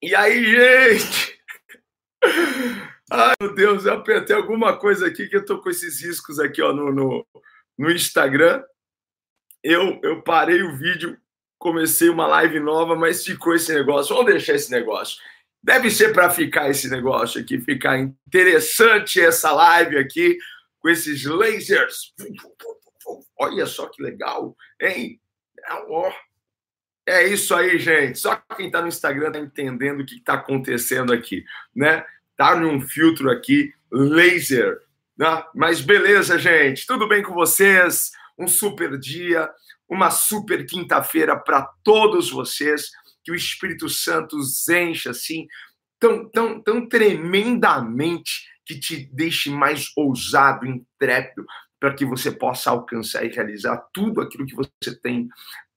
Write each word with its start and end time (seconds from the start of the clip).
E 0.00 0.14
aí, 0.14 0.44
gente? 0.44 1.40
Ai, 3.10 3.34
meu 3.40 3.52
Deus, 3.52 3.84
eu 3.84 3.94
apertei 3.94 4.36
alguma 4.36 4.78
coisa 4.78 5.08
aqui 5.08 5.26
que 5.26 5.36
eu 5.36 5.44
tô 5.44 5.60
com 5.60 5.70
esses 5.70 6.00
riscos 6.00 6.38
aqui, 6.38 6.62
ó, 6.62 6.72
no, 6.72 6.92
no, 6.92 7.26
no 7.76 7.90
Instagram. 7.90 8.62
Eu, 9.60 9.98
eu 10.04 10.22
parei 10.22 10.62
o 10.62 10.76
vídeo, 10.76 11.18
comecei 11.58 12.08
uma 12.08 12.28
live 12.28 12.60
nova, 12.60 12.94
mas 12.94 13.24
ficou 13.24 13.56
esse 13.56 13.74
negócio. 13.74 14.14
Vamos 14.14 14.30
deixar 14.30 14.54
esse 14.54 14.70
negócio. 14.70 15.18
Deve 15.60 15.90
ser 15.90 16.12
para 16.12 16.30
ficar 16.30 16.70
esse 16.70 16.88
negócio 16.88 17.40
aqui, 17.40 17.58
ficar 17.58 17.98
interessante 17.98 19.20
essa 19.20 19.50
live 19.50 19.98
aqui, 19.98 20.38
com 20.78 20.88
esses 20.88 21.24
lasers. 21.24 22.14
Olha 23.36 23.66
só 23.66 23.88
que 23.88 24.00
legal, 24.00 24.56
hein? 24.80 25.20
É 25.66 25.72
isso 27.28 27.54
aí, 27.54 27.78
gente. 27.78 28.18
Só 28.18 28.36
quem 28.56 28.66
está 28.66 28.82
no 28.82 28.88
Instagram 28.88 29.28
está 29.28 29.38
entendendo 29.38 30.00
o 30.00 30.06
que 30.06 30.16
está 30.16 30.34
acontecendo 30.34 31.12
aqui, 31.12 31.44
né? 31.74 32.04
Tá 32.36 32.54
num 32.54 32.80
filtro 32.80 33.30
aqui, 33.30 33.72
laser. 33.90 34.78
Né? 35.16 35.44
Mas 35.54 35.80
beleza, 35.80 36.38
gente. 36.38 36.86
Tudo 36.86 37.08
bem 37.08 37.22
com 37.22 37.34
vocês? 37.34 38.12
Um 38.38 38.46
super 38.46 38.98
dia, 38.98 39.50
uma 39.88 40.10
super 40.10 40.66
quinta-feira 40.66 41.36
para 41.36 41.62
todos 41.82 42.30
vocês. 42.30 42.90
Que 43.24 43.32
o 43.32 43.34
Espírito 43.34 43.88
Santo 43.88 44.36
os 44.36 44.68
encha 44.68 45.10
assim, 45.10 45.46
tão, 45.98 46.28
tão, 46.28 46.62
tão 46.62 46.88
tremendamente 46.88 48.48
que 48.64 48.78
te 48.78 49.08
deixe 49.12 49.50
mais 49.50 49.90
ousado, 49.96 50.66
intrépido, 50.66 51.46
para 51.80 51.94
que 51.94 52.04
você 52.04 52.30
possa 52.30 52.70
alcançar 52.70 53.24
e 53.24 53.28
realizar 53.28 53.76
tudo 53.92 54.20
aquilo 54.20 54.46
que 54.46 54.54
você 54.54 54.94
tem 55.00 55.28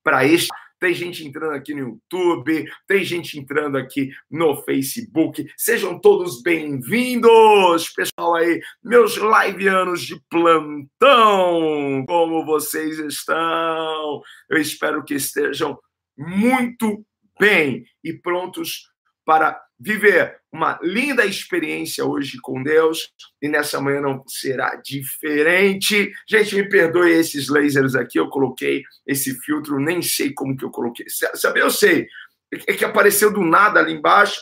para 0.04 0.26
este 0.26 0.50
tem 0.82 0.96
gente 0.96 1.26
entrando 1.26 1.54
aqui 1.54 1.76
no 1.76 1.80
YouTube, 1.80 2.66
tem 2.88 3.04
gente 3.04 3.40
entrando 3.40 3.78
aqui 3.78 4.10
no 4.30 4.64
Facebook. 4.64 5.48
Sejam 5.56 6.00
todos 6.00 6.42
bem-vindos, 6.42 7.88
pessoal 7.90 8.34
aí, 8.34 8.60
meus 8.84 9.16
liveanos 9.16 10.02
de 10.02 10.20
plantão. 10.28 12.04
Como 12.08 12.44
vocês 12.44 12.98
estão? 12.98 14.24
Eu 14.50 14.58
espero 14.58 15.04
que 15.04 15.14
estejam 15.14 15.78
muito 16.18 17.06
bem 17.40 17.86
e 18.04 18.14
prontos 18.14 18.90
para 19.24 19.62
viver 19.82 20.40
uma 20.54 20.80
linda 20.84 21.26
experiência 21.26 22.06
hoje 22.06 22.38
com 22.42 22.62
Deus 22.62 23.10
e 23.42 23.50
nessa 23.50 23.82
manhã 23.82 24.02
não 24.02 24.24
será 24.28 24.76
diferente. 24.76 26.12
Gente, 26.30 26.56
me 26.56 26.70
perdoe 26.70 27.12
esses 27.12 27.50
lasers 27.50 27.96
aqui, 27.96 28.20
eu 28.20 28.30
coloquei 28.30 28.84
esse 29.08 29.34
filtro, 29.42 29.80
nem 29.80 30.02
sei 30.02 30.34
como 30.34 30.56
que 30.56 30.64
eu 30.64 30.70
coloquei. 30.70 31.08
Sabe, 31.10 31.60
eu 31.60 31.72
sei, 31.72 32.08
é 32.68 32.74
que 32.74 32.86
apareceu 32.86 33.34
do 33.34 33.44
nada 33.44 33.80
ali 33.80 33.94
embaixo, 33.94 34.40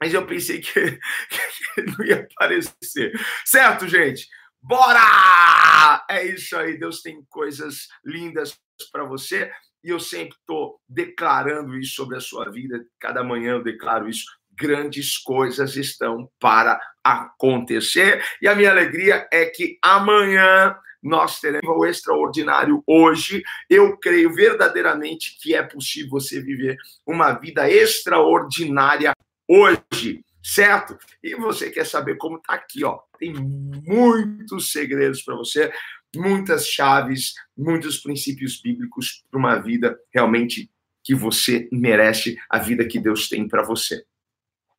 mas 0.00 0.12
eu 0.12 0.26
pensei 0.26 0.60
que, 0.60 0.70
que 0.74 1.82
não 1.82 2.04
ia 2.04 2.28
aparecer. 2.30 3.12
Certo, 3.44 3.88
gente? 3.88 4.26
Bora! 4.60 6.04
É 6.10 6.26
isso 6.26 6.56
aí, 6.56 6.78
Deus 6.78 7.00
tem 7.00 7.24
coisas 7.30 7.86
lindas 8.04 8.58
para 8.92 9.04
você 9.04 9.50
e 9.84 9.90
eu 9.90 10.00
sempre 10.00 10.36
estou 10.36 10.80
declarando 10.88 11.78
isso 11.78 11.94
sobre 11.94 12.16
a 12.16 12.20
sua 12.20 12.50
vida. 12.50 12.84
Cada 12.98 13.22
manhã 13.22 13.52
eu 13.52 13.62
declaro 13.62 14.08
isso 14.08 14.24
grandes 14.58 15.16
coisas 15.16 15.76
estão 15.76 16.28
para 16.40 16.80
acontecer. 17.02 18.22
E 18.42 18.48
a 18.48 18.54
minha 18.54 18.70
alegria 18.70 19.26
é 19.32 19.46
que 19.46 19.78
amanhã 19.82 20.76
nós 21.02 21.40
teremos 21.40 21.76
o 21.76 21.86
extraordinário 21.86 22.82
hoje. 22.86 23.42
Eu 23.70 23.96
creio 23.96 24.34
verdadeiramente 24.34 25.38
que 25.40 25.54
é 25.54 25.62
possível 25.62 26.10
você 26.10 26.42
viver 26.42 26.76
uma 27.06 27.32
vida 27.32 27.70
extraordinária 27.70 29.12
hoje, 29.48 30.24
certo? 30.42 30.98
E 31.22 31.34
você 31.36 31.70
quer 31.70 31.86
saber 31.86 32.16
como 32.16 32.40
tá 32.40 32.54
aqui, 32.54 32.84
ó. 32.84 32.98
Tem 33.18 33.32
muitos 33.32 34.72
segredos 34.72 35.22
para 35.22 35.36
você, 35.36 35.72
muitas 36.16 36.66
chaves, 36.66 37.34
muitos 37.56 37.98
princípios 37.98 38.60
bíblicos 38.60 39.24
para 39.30 39.38
uma 39.38 39.56
vida 39.56 39.96
realmente 40.12 40.68
que 41.04 41.14
você 41.14 41.68
merece, 41.72 42.36
a 42.50 42.58
vida 42.58 42.86
que 42.86 42.98
Deus 42.98 43.28
tem 43.28 43.48
para 43.48 43.62
você 43.62 44.04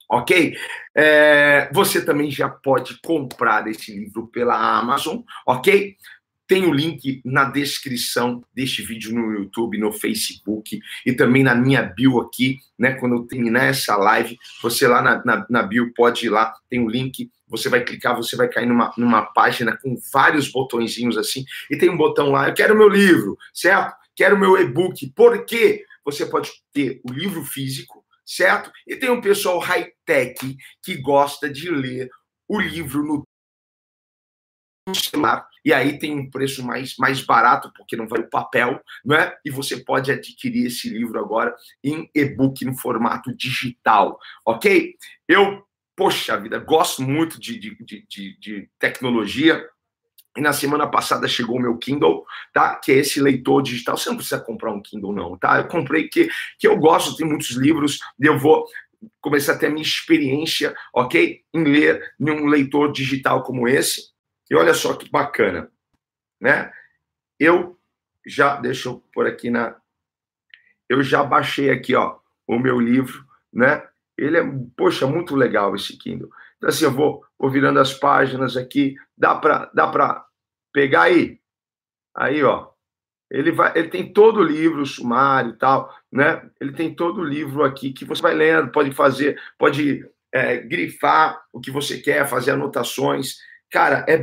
ok? 0.09 0.57
É, 0.95 1.69
você 1.71 2.03
também 2.03 2.31
já 2.31 2.49
pode 2.49 2.99
comprar 3.01 3.67
esse 3.67 3.95
livro 3.95 4.27
pela 4.27 4.79
Amazon, 4.79 5.19
ok? 5.45 5.95
Tem 6.47 6.65
o 6.65 6.73
link 6.73 7.21
na 7.23 7.45
descrição 7.45 8.43
deste 8.55 8.81
vídeo 8.81 9.13
no 9.13 9.31
YouTube, 9.31 9.77
no 9.77 9.91
Facebook 9.91 10.79
e 11.05 11.13
também 11.13 11.43
na 11.43 11.53
minha 11.53 11.83
bio 11.83 12.19
aqui, 12.19 12.57
né? 12.77 12.93
Quando 12.93 13.17
eu 13.17 13.27
terminar 13.27 13.65
essa 13.65 13.95
live, 13.95 14.35
você 14.59 14.87
lá 14.87 14.99
na, 14.99 15.23
na, 15.23 15.45
na 15.47 15.61
bio 15.61 15.93
pode 15.93 16.25
ir 16.25 16.29
lá, 16.29 16.51
tem 16.67 16.79
o 16.79 16.85
um 16.85 16.89
link, 16.89 17.29
você 17.47 17.69
vai 17.69 17.83
clicar, 17.83 18.15
você 18.15 18.35
vai 18.35 18.47
cair 18.47 18.65
numa, 18.65 18.91
numa 18.97 19.21
página 19.21 19.77
com 19.77 19.95
vários 20.11 20.51
botõezinhos 20.51 21.17
assim, 21.19 21.45
e 21.69 21.77
tem 21.77 21.89
um 21.89 21.97
botão 21.97 22.31
lá, 22.31 22.47
eu 22.47 22.53
quero 22.55 22.75
meu 22.75 22.89
livro, 22.89 23.37
certo? 23.53 23.95
Quero 24.15 24.37
meu 24.37 24.57
e-book. 24.57 25.13
Por 25.15 25.45
quê? 25.45 25.85
Você 26.03 26.25
pode 26.25 26.51
ter 26.73 26.99
o 27.03 27.13
livro 27.13 27.43
físico, 27.43 27.98
certo? 28.29 28.71
E 28.85 28.95
tem 28.95 29.09
um 29.09 29.19
pessoal 29.19 29.57
high-tech 29.57 30.55
que 30.83 30.95
gosta 30.97 31.49
de 31.49 31.69
ler 31.71 32.09
o 32.47 32.59
livro 32.59 33.03
no 33.03 34.95
celular. 34.95 35.47
E 35.65 35.73
aí 35.73 35.97
tem 35.97 36.17
um 36.17 36.29
preço 36.29 36.63
mais, 36.63 36.95
mais 36.97 37.21
barato, 37.21 37.71
porque 37.75 37.95
não 37.95 38.07
vai 38.07 38.21
o 38.21 38.29
papel, 38.29 38.79
não 39.03 39.15
é? 39.15 39.35
E 39.43 39.49
você 39.49 39.83
pode 39.83 40.11
adquirir 40.11 40.67
esse 40.67 40.89
livro 40.89 41.19
agora 41.19 41.55
em 41.83 42.09
e-book, 42.13 42.63
no 42.63 42.77
formato 42.77 43.35
digital, 43.35 44.19
ok? 44.45 44.95
Eu, 45.27 45.63
poxa 45.95 46.39
vida, 46.39 46.59
gosto 46.59 47.01
muito 47.01 47.39
de, 47.39 47.59
de, 47.59 47.75
de, 48.07 48.39
de 48.39 48.69
tecnologia, 48.79 49.67
e 50.37 50.41
na 50.41 50.53
semana 50.53 50.87
passada 50.87 51.27
chegou 51.27 51.57
o 51.57 51.61
meu 51.61 51.77
Kindle, 51.77 52.25
tá? 52.53 52.75
Que 52.75 52.91
é 52.91 52.95
esse 52.95 53.19
leitor 53.19 53.61
digital. 53.61 53.97
Você 53.97 54.09
não 54.09 54.17
precisa 54.17 54.39
comprar 54.39 54.71
um 54.71 54.81
Kindle, 54.81 55.13
não, 55.13 55.37
tá? 55.37 55.57
Eu 55.57 55.67
comprei 55.67 56.07
que, 56.07 56.29
que 56.57 56.67
eu 56.67 56.77
gosto, 56.77 57.15
tem 57.15 57.27
muitos 57.27 57.51
livros, 57.51 57.99
e 58.19 58.25
eu 58.25 58.37
vou 58.37 58.65
começar 59.21 59.53
a 59.53 59.57
ter 59.57 59.67
a 59.67 59.69
minha 59.69 59.81
experiência, 59.81 60.75
ok? 60.93 61.43
Em 61.53 61.63
ler 61.63 62.13
em 62.19 62.29
um 62.29 62.45
leitor 62.45 62.91
digital 62.91 63.43
como 63.43 63.67
esse. 63.67 64.11
E 64.49 64.55
olha 64.55 64.73
só 64.73 64.93
que 64.93 65.09
bacana, 65.09 65.71
né? 66.39 66.71
Eu 67.39 67.77
já, 68.25 68.55
deixa 68.55 68.89
eu 68.89 69.03
pôr 69.13 69.27
aqui 69.27 69.49
na. 69.49 69.75
Eu 70.87 71.03
já 71.03 71.23
baixei 71.23 71.69
aqui, 71.69 71.95
ó, 71.95 72.17
o 72.47 72.59
meu 72.59 72.79
livro, 72.79 73.25
né? 73.53 73.87
Ele 74.17 74.37
é, 74.37 74.43
poxa, 74.75 75.07
muito 75.07 75.35
legal 75.35 75.75
esse 75.75 75.97
Kindle. 75.97 76.29
Então, 76.59 76.69
assim, 76.69 76.83
eu 76.83 76.91
vou, 76.91 77.23
vou 77.39 77.49
virando 77.49 77.79
as 77.79 77.93
páginas 77.93 78.57
aqui, 78.57 78.95
dá 79.17 79.33
para 79.33 79.71
dá 79.73 79.87
para 79.87 80.25
pegar 80.73 81.03
aí. 81.03 81.39
Aí, 82.15 82.43
ó. 82.43 82.69
Ele 83.31 83.51
vai, 83.51 83.71
ele 83.77 83.89
tem 83.89 84.11
todo 84.11 84.39
o 84.39 84.43
livro, 84.43 84.81
o 84.81 84.85
sumário 84.85 85.51
e 85.51 85.57
tal, 85.57 85.95
né? 86.11 86.49
Ele 86.59 86.73
tem 86.73 86.93
todo 86.93 87.21
o 87.21 87.23
livro 87.23 87.63
aqui 87.63 87.93
que 87.93 88.03
você 88.03 88.21
vai 88.21 88.33
lendo, 88.33 88.71
pode 88.71 88.91
fazer, 88.91 89.39
pode 89.57 90.03
é, 90.33 90.57
grifar 90.57 91.39
o 91.53 91.61
que 91.61 91.69
você 91.69 91.99
quer, 91.99 92.27
fazer 92.27 92.51
anotações. 92.51 93.35
Cara, 93.71 94.03
é 94.09 94.17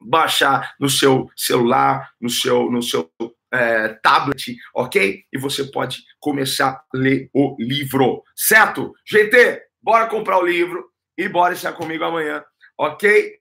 baixar 0.00 0.74
no 0.78 0.90
seu 0.90 1.30
celular, 1.34 2.12
no 2.20 2.28
seu, 2.28 2.70
no 2.70 2.82
seu 2.82 3.10
é, 3.50 3.88
tablet, 4.02 4.56
ok? 4.74 5.24
E 5.32 5.38
você 5.38 5.64
pode 5.64 6.04
começar 6.20 6.70
a 6.70 6.84
ler 6.92 7.30
o 7.32 7.56
livro, 7.58 8.22
certo? 8.36 8.92
GT, 9.06 9.62
bora 9.82 10.06
comprar 10.06 10.38
o 10.38 10.46
livro 10.46 10.93
e 11.16 11.28
bora 11.28 11.54
estar 11.54 11.72
comigo 11.72 12.04
amanhã, 12.04 12.44
ok? 12.78 13.38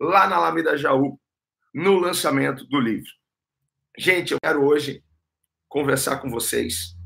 Lá 0.00 0.28
na 0.28 0.36
Alameda 0.36 0.76
Jaú, 0.76 1.18
no 1.74 1.98
lançamento 1.98 2.64
do 2.66 2.80
livro. 2.80 3.10
Gente, 3.98 4.32
eu 4.32 4.38
quero 4.42 4.64
hoje 4.64 5.02
conversar 5.68 6.18
com 6.18 6.30
vocês 6.30 6.96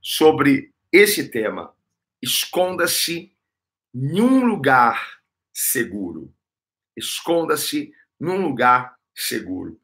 sobre 0.00 0.72
esse 0.92 1.30
tema. 1.30 1.74
Esconda-se 2.22 3.34
em 3.94 4.20
um 4.20 4.44
lugar 4.44 5.18
seguro. 5.52 6.34
Esconda-se 6.96 7.92
num 8.18 8.42
lugar 8.42 8.96
seguro. 9.14 9.80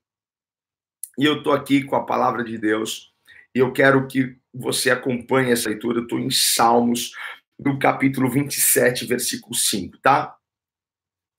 E 1.19 1.25
eu 1.25 1.39
estou 1.39 1.53
aqui 1.53 1.85
com 1.85 1.95
a 1.95 2.05
palavra 2.05 2.43
de 2.43 2.59
Deus 2.59 3.13
e 3.55 3.61
eu 3.61 3.73
quero 3.73 4.09
que 4.09 4.37
você 4.53 4.91
acompanhe 4.91 5.53
essa 5.53 5.69
leitura. 5.69 5.99
Eu 5.99 6.05
estou 6.05 6.19
em 6.19 6.31
Salmos, 6.31 7.13
no 7.59 7.79
capítulo 7.79 8.31
27, 8.31 9.07
versículo 9.07 9.55
5, 9.55 9.99
tá? 9.99 10.37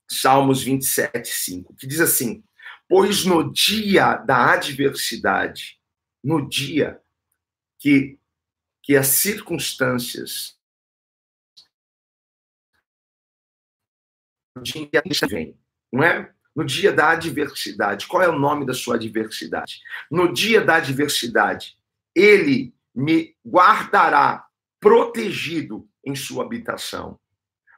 Salmos 0.10 0.64
27, 0.64 1.28
5, 1.28 1.76
que 1.76 1.88
diz 1.88 2.00
assim: 2.00 2.44
Pois 2.88 3.26
no 3.26 3.52
dia 3.52 4.16
da 4.18 4.54
adversidade, 4.54 5.80
no 6.24 6.48
dia 6.48 7.02
que, 7.80 8.20
que 8.84 8.96
as 8.96 9.08
circunstâncias 9.08 10.56
no 14.56 14.64
dia 14.64 14.88
que 14.88 15.28
vem, 15.28 15.60
não 15.92 16.04
é? 16.04 16.34
No 16.56 16.64
dia 16.64 16.94
da 16.94 17.10
adversidade, 17.10 18.08
qual 18.08 18.24
é 18.24 18.30
o 18.30 18.40
nome 18.40 18.66
da 18.66 18.74
sua 18.74 18.96
adversidade? 18.96 19.82
No 20.10 20.32
dia 20.32 20.62
da 20.64 20.76
adversidade, 20.76 21.78
ele 22.16 22.74
me 22.96 23.36
guardará 23.46 24.48
protegido 24.80 25.90
em 26.06 26.16
sua 26.16 26.44
habitação. 26.44 27.18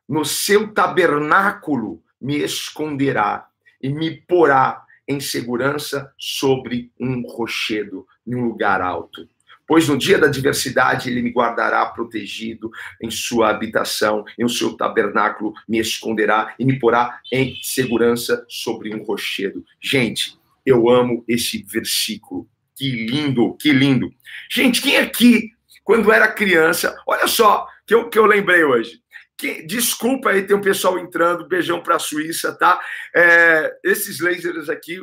No 0.07 0.23
seu 0.25 0.73
tabernáculo 0.73 2.03
me 2.19 2.37
esconderá 2.37 3.47
e 3.81 3.89
me 3.89 4.11
porá 4.11 4.83
em 5.07 5.19
segurança 5.19 6.13
sobre 6.17 6.91
um 6.99 7.21
rochedo, 7.21 8.05
em 8.25 8.35
um 8.35 8.45
lugar 8.45 8.81
alto. 8.81 9.27
Pois 9.67 9.87
no 9.87 9.97
dia 9.97 10.17
da 10.17 10.27
adversidade 10.27 11.09
ele 11.09 11.21
me 11.21 11.29
guardará 11.29 11.85
protegido 11.87 12.71
em 13.01 13.11
sua 13.11 13.49
habitação, 13.49 14.23
em 14.39 14.45
o 14.45 14.49
seu 14.49 14.77
tabernáculo 14.77 15.53
me 15.67 15.77
esconderá 15.77 16.55
e 16.57 16.63
me 16.63 16.79
porá 16.79 17.19
em 17.31 17.57
segurança 17.61 18.45
sobre 18.47 18.95
um 18.95 19.03
rochedo. 19.03 19.63
Gente, 19.81 20.37
eu 20.65 20.89
amo 20.89 21.23
esse 21.27 21.63
versículo. 21.63 22.47
Que 22.75 22.89
lindo, 22.89 23.55
que 23.55 23.73
lindo. 23.73 24.09
Gente, 24.49 24.81
quem 24.81 24.97
aqui, 24.97 25.51
quando 25.83 26.11
era 26.11 26.31
criança, 26.31 26.97
olha 27.05 27.27
só 27.27 27.67
que 27.87 27.95
eu, 27.95 28.09
que 28.09 28.19
eu 28.19 28.25
lembrei 28.25 28.63
hoje. 28.63 29.01
Que, 29.37 29.61
desculpa 29.61 30.31
aí, 30.31 30.45
tem 30.45 30.55
um 30.55 30.61
pessoal 30.61 30.97
entrando, 30.97 31.47
beijão 31.47 31.81
para 31.81 31.95
a 31.95 31.99
Suíça, 31.99 32.57
tá? 32.57 32.81
É, 33.15 33.71
esses 33.83 34.19
lasers 34.19 34.67
aqui 34.67 34.99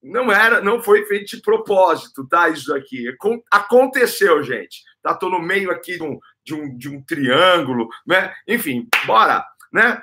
não 0.00 0.30
era, 0.32 0.60
não 0.60 0.80
foi 0.80 1.04
feito 1.04 1.36
de 1.36 1.42
propósito, 1.42 2.26
tá? 2.28 2.48
Isso 2.48 2.72
aqui 2.74 3.12
aconteceu, 3.50 4.42
gente. 4.42 4.84
Tá? 5.02 5.14
Tô 5.14 5.28
no 5.28 5.42
meio 5.42 5.70
aqui 5.70 5.96
de 5.96 6.02
um, 6.04 6.18
de 6.44 6.54
um, 6.54 6.78
de 6.78 6.88
um 6.88 7.02
triângulo, 7.02 7.88
né? 8.06 8.32
Enfim, 8.46 8.88
bora, 9.04 9.44
né? 9.72 10.00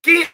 Quem 0.00 0.28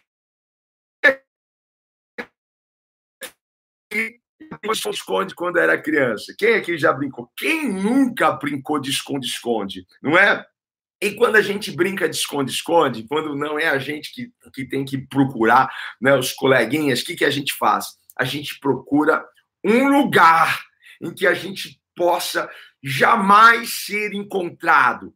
esconde 4.71 5.35
quando 5.35 5.59
era 5.59 5.81
criança? 5.81 6.35
Quem 6.39 6.55
aqui 6.55 6.77
já 6.77 6.93
brincou? 6.93 7.31
Quem 7.35 7.73
nunca 7.73 8.31
brincou 8.33 8.79
de 8.79 8.91
esconde-esconde? 8.91 9.87
Não 10.03 10.19
é? 10.19 10.47
E 11.01 11.13
quando 11.13 11.37
a 11.37 11.43
gente 11.43 11.71
brinca 11.71 12.09
de 12.09 12.17
esconde-esconde, 12.17 13.07
quando 13.07 13.37
não 13.37 13.59
é 13.59 13.69
a 13.69 13.79
gente 13.79 14.13
que, 14.13 14.33
que 14.53 14.65
tem 14.65 14.85
que 14.85 14.99
procurar 14.99 15.73
né, 16.01 16.15
os 16.17 16.33
coleguinhas, 16.33 17.01
o 17.01 17.05
que, 17.05 17.17
que 17.17 17.25
a 17.25 17.31
gente 17.31 17.55
faz? 17.55 17.97
A 18.17 18.25
gente 18.25 18.59
procura 18.59 19.25
um 19.65 19.89
lugar 19.89 20.61
em 21.01 21.15
que 21.15 21.27
a 21.27 21.35
gente 21.35 21.81
possa 21.95 22.51
jamais 22.83 23.85
ser 23.85 24.13
encontrado. 24.13 25.15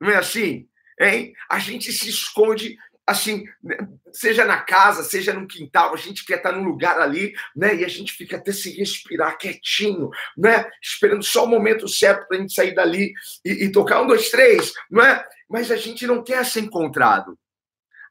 Não 0.00 0.10
é 0.10 0.16
assim? 0.16 0.68
Hein? 1.00 1.32
A 1.50 1.58
gente 1.58 1.92
se 1.92 2.10
esconde 2.10 2.76
assim, 3.12 3.44
né, 3.62 3.76
seja 4.12 4.44
na 4.44 4.58
casa, 4.58 5.02
seja 5.02 5.32
no 5.32 5.46
quintal, 5.46 5.94
a 5.94 5.96
gente 5.96 6.24
quer 6.24 6.36
estar 6.36 6.52
num 6.52 6.64
lugar 6.64 7.00
ali, 7.00 7.32
né? 7.54 7.74
E 7.76 7.84
a 7.84 7.88
gente 7.88 8.12
fica 8.12 8.36
até 8.36 8.52
se 8.52 8.70
respirar 8.76 9.38
quietinho, 9.38 10.10
né? 10.36 10.68
Esperando 10.82 11.22
só 11.22 11.44
o 11.44 11.48
momento 11.48 11.88
certo 11.88 12.26
para 12.26 12.36
a 12.36 12.40
gente 12.40 12.52
sair 12.52 12.74
dali 12.74 13.12
e, 13.44 13.64
e, 13.64 13.72
tocar 13.72 14.02
um, 14.02 14.06
dois, 14.06 14.30
três, 14.30 14.72
não 14.90 15.02
é? 15.02 15.24
Mas 15.48 15.70
a 15.70 15.76
gente 15.76 16.06
não 16.06 16.22
quer 16.22 16.44
ser 16.44 16.60
encontrado. 16.60 17.38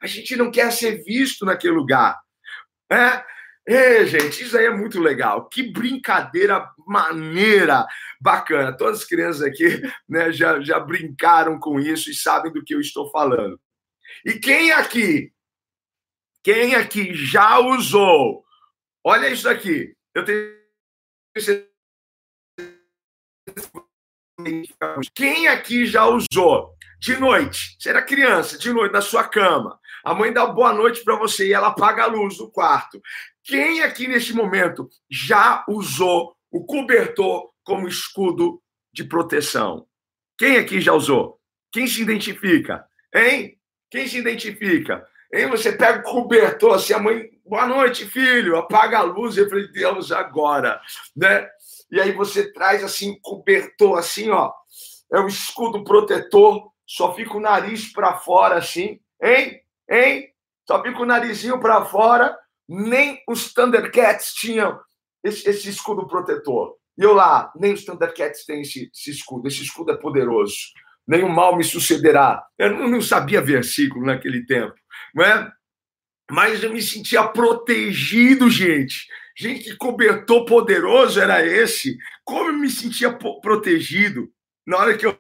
A 0.01 0.07
gente 0.07 0.36
não 0.36 0.50
quer 0.50 0.71
ser 0.71 1.04
visto 1.04 1.45
naquele 1.45 1.74
lugar. 1.74 2.19
Né? 2.89 3.24
É, 3.68 4.06
gente, 4.06 4.44
isso 4.44 4.57
aí 4.57 4.65
é 4.65 4.71
muito 4.71 5.00
legal. 5.00 5.47
Que 5.47 5.71
brincadeira 5.71 6.68
maneira, 6.88 7.86
bacana. 8.19 8.75
Todas 8.75 9.01
as 9.01 9.06
crianças 9.06 9.44
aqui 9.44 9.81
né, 10.09 10.31
já, 10.31 10.59
já 10.62 10.80
brincaram 10.80 11.59
com 11.59 11.80
isso 11.80 12.09
e 12.09 12.15
sabem 12.15 12.51
do 12.51 12.63
que 12.63 12.74
eu 12.74 12.81
estou 12.81 13.09
falando. 13.12 13.59
E 14.25 14.33
quem 14.33 14.71
aqui, 14.71 15.33
quem 16.43 16.75
aqui 16.75 17.13
já 17.13 17.59
usou? 17.59 18.43
Olha 19.03 19.29
isso 19.29 19.47
aqui. 19.47 19.95
Eu 20.13 20.25
tenho 20.25 20.61
quem 25.13 25.47
aqui 25.47 25.85
já 25.85 26.05
usou 26.05 26.75
de 26.99 27.17
noite? 27.17 27.75
Você 27.79 27.89
era 27.89 28.01
criança, 28.01 28.57
de 28.57 28.71
noite, 28.71 28.91
na 28.91 29.01
sua 29.01 29.23
cama. 29.23 29.79
A 30.03 30.13
mãe 30.13 30.33
dá 30.33 30.45
boa 30.45 30.73
noite 30.73 31.03
para 31.03 31.15
você 31.15 31.47
e 31.47 31.53
ela 31.53 31.67
apaga 31.67 32.03
a 32.03 32.07
luz 32.07 32.37
do 32.37 32.51
quarto. 32.51 33.01
Quem 33.43 33.81
aqui 33.81 34.07
neste 34.07 34.33
momento 34.33 34.89
já 35.09 35.63
usou 35.67 36.35
o 36.51 36.65
cobertor 36.65 37.51
como 37.63 37.87
escudo 37.87 38.61
de 38.93 39.03
proteção? 39.03 39.87
Quem 40.37 40.57
aqui 40.57 40.81
já 40.81 40.93
usou? 40.93 41.39
Quem 41.71 41.87
se 41.87 42.01
identifica? 42.01 42.85
Hein? 43.13 43.59
Quem 43.91 44.07
se 44.07 44.17
identifica? 44.17 45.05
Hein? 45.33 45.49
Você 45.49 45.73
pega 45.73 45.99
o 45.99 46.03
cobertor, 46.09 46.75
assim, 46.75 46.93
a 46.93 46.99
mãe, 46.99 47.29
boa 47.45 47.67
noite, 47.67 48.05
filho, 48.05 48.57
apaga 48.57 48.99
a 48.99 49.03
luz. 49.03 49.38
Eu 49.38 49.49
falei, 49.49 49.67
Deus, 49.67 50.13
agora, 50.13 50.79
né? 51.13 51.45
E 51.91 51.99
aí 51.99 52.13
você 52.13 52.53
traz, 52.53 52.85
assim, 52.85 53.19
cobertor, 53.21 53.99
assim, 53.99 54.29
ó, 54.29 54.53
é 55.11 55.19
um 55.19 55.27
escudo 55.27 55.83
protetor, 55.83 56.71
só 56.88 57.13
fica 57.13 57.35
o 57.35 57.41
nariz 57.41 57.91
para 57.91 58.15
fora, 58.15 58.55
assim, 58.55 59.01
hein? 59.21 59.59
Hein? 59.89 60.29
Só 60.65 60.81
fica 60.81 61.01
o 61.01 61.05
narizinho 61.05 61.59
para 61.59 61.83
fora. 61.83 62.37
Nem 62.69 63.21
os 63.27 63.53
Thundercats 63.53 64.33
tinham 64.33 64.79
esse, 65.21 65.49
esse, 65.49 65.69
escudo 65.69 66.07
protetor. 66.07 66.77
E 66.97 67.03
eu 67.03 67.13
lá, 67.13 67.51
nem 67.57 67.73
os 67.73 67.83
Thundercats 67.83 68.45
têm 68.45 68.61
esse, 68.61 68.89
esse 68.94 69.11
escudo. 69.11 69.49
Esse 69.49 69.61
escudo 69.63 69.91
é 69.91 69.97
poderoso 69.97 70.55
nenhum 71.07 71.30
mal 71.30 71.57
me 71.57 71.63
sucederá. 71.63 72.44
Eu 72.57 72.88
não 72.88 73.01
sabia 73.01 73.42
versículo 73.42 74.06
naquele 74.06 74.45
tempo, 74.45 74.75
não 75.13 75.24
é? 75.24 75.51
Mas 76.30 76.63
eu 76.63 76.71
me 76.71 76.81
sentia 76.81 77.24
protegido, 77.27 78.50
gente. 78.50 79.07
Gente, 79.38 79.63
que 79.63 79.75
cobertor 79.75 80.45
poderoso 80.45 81.19
era 81.19 81.45
esse? 81.45 81.98
Como 82.24 82.50
eu 82.50 82.53
me 82.53 82.69
sentia 82.69 83.12
protegido 83.42 84.31
na 84.65 84.77
hora 84.77 84.98
que 84.98 85.06
eu 85.06 85.18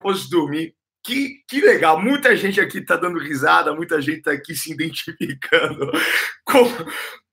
fosse 0.00 0.30
dormir. 0.30 0.74
Que, 1.04 1.42
que 1.48 1.60
legal, 1.60 2.00
muita 2.02 2.36
gente 2.36 2.60
aqui 2.60 2.78
está 2.78 2.96
dando 2.96 3.18
risada, 3.18 3.74
muita 3.74 4.00
gente 4.00 4.18
está 4.18 4.32
aqui 4.32 4.54
se 4.54 4.72
identificando 4.72 5.90
com, 6.44 6.64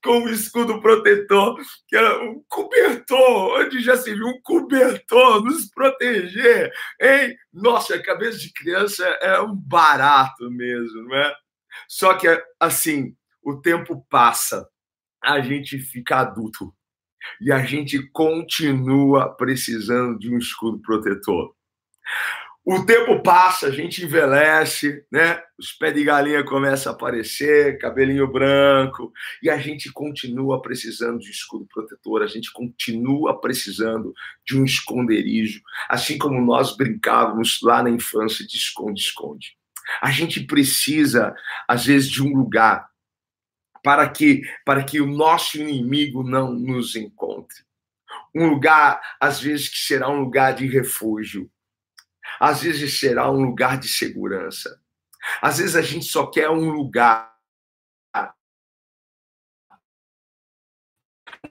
com 0.05 0.19
o 0.19 0.29
escudo 0.29 0.79
protetor, 0.79 1.59
que 1.87 1.95
era 1.95 2.23
um 2.23 2.43
cobertor, 2.47 3.59
onde 3.59 3.81
já 3.81 3.97
se 3.97 4.13
viu 4.13 4.27
um 4.27 4.39
cobertor 4.43 5.43
nos 5.43 5.67
proteger, 5.71 6.71
hein? 7.01 7.35
Nossa, 7.51 7.95
a 7.95 8.03
cabeça 8.03 8.37
de 8.37 8.53
criança 8.53 9.03
é 9.03 9.41
um 9.41 9.55
barato 9.55 10.51
mesmo, 10.51 11.05
não 11.05 11.15
é? 11.15 11.35
Só 11.87 12.13
que, 12.13 12.27
assim, 12.59 13.15
o 13.41 13.59
tempo 13.59 14.05
passa, 14.07 14.69
a 15.23 15.41
gente 15.41 15.79
fica 15.79 16.17
adulto 16.17 16.71
e 17.41 17.51
a 17.51 17.65
gente 17.65 17.99
continua 18.11 19.35
precisando 19.35 20.19
de 20.19 20.31
um 20.31 20.37
escudo 20.37 20.79
protetor. 20.83 21.55
O 22.67 22.83
tempo 22.83 23.21
passa, 23.21 23.67
a 23.67 23.71
gente 23.71 24.03
envelhece, 24.03 25.05
né? 25.11 25.39
Os 25.55 25.71
pés 25.71 25.93
de 25.93 26.03
galinha 26.03 26.43
começam 26.43 26.91
a 26.91 26.95
aparecer, 26.95 27.77
cabelinho 27.77 28.27
branco, 28.27 29.13
e 29.43 29.51
a 29.51 29.57
gente 29.59 29.93
continua 29.93 30.59
precisando 30.59 31.19
de 31.19 31.29
escudo 31.29 31.67
protetor, 31.71 32.23
a 32.23 32.27
gente 32.27 32.51
continua 32.51 33.39
precisando 33.39 34.15
de 34.43 34.57
um 34.57 34.65
esconderijo, 34.65 35.61
assim 35.87 36.17
como 36.17 36.41
nós 36.41 36.75
brincávamos 36.75 37.59
lá 37.61 37.83
na 37.83 37.91
infância 37.91 38.43
de 38.47 38.57
esconde-esconde. 38.57 39.55
A 40.01 40.09
gente 40.09 40.39
precisa, 40.39 41.35
às 41.67 41.85
vezes, 41.85 42.09
de 42.09 42.23
um 42.23 42.35
lugar 42.35 42.89
para 43.83 44.09
que 44.09 44.41
para 44.65 44.83
que 44.83 44.99
o 44.99 45.05
nosso 45.05 45.59
inimigo 45.59 46.23
não 46.23 46.51
nos 46.51 46.95
encontre. 46.95 47.63
Um 48.33 48.49
lugar, 48.49 48.99
às 49.21 49.39
vezes, 49.39 49.69
que 49.69 49.77
será 49.77 50.09
um 50.09 50.21
lugar 50.21 50.55
de 50.55 50.65
refúgio 50.65 51.47
às 52.39 52.61
vezes 52.61 52.99
será 52.99 53.31
um 53.31 53.41
lugar 53.41 53.79
de 53.79 53.87
segurança. 53.87 54.81
Às 55.41 55.57
vezes 55.57 55.75
a 55.75 55.81
gente 55.81 56.05
só 56.05 56.27
quer 56.27 56.49
um 56.49 56.69
lugar 56.69 57.33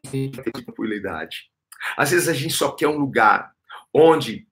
de 0.02 0.30
tranquilidade. 0.30 1.50
Às 1.96 2.10
vezes 2.10 2.28
a 2.28 2.32
gente 2.32 2.54
só 2.54 2.72
quer 2.72 2.88
um 2.88 2.98
lugar 2.98 3.52
onde 3.92 4.46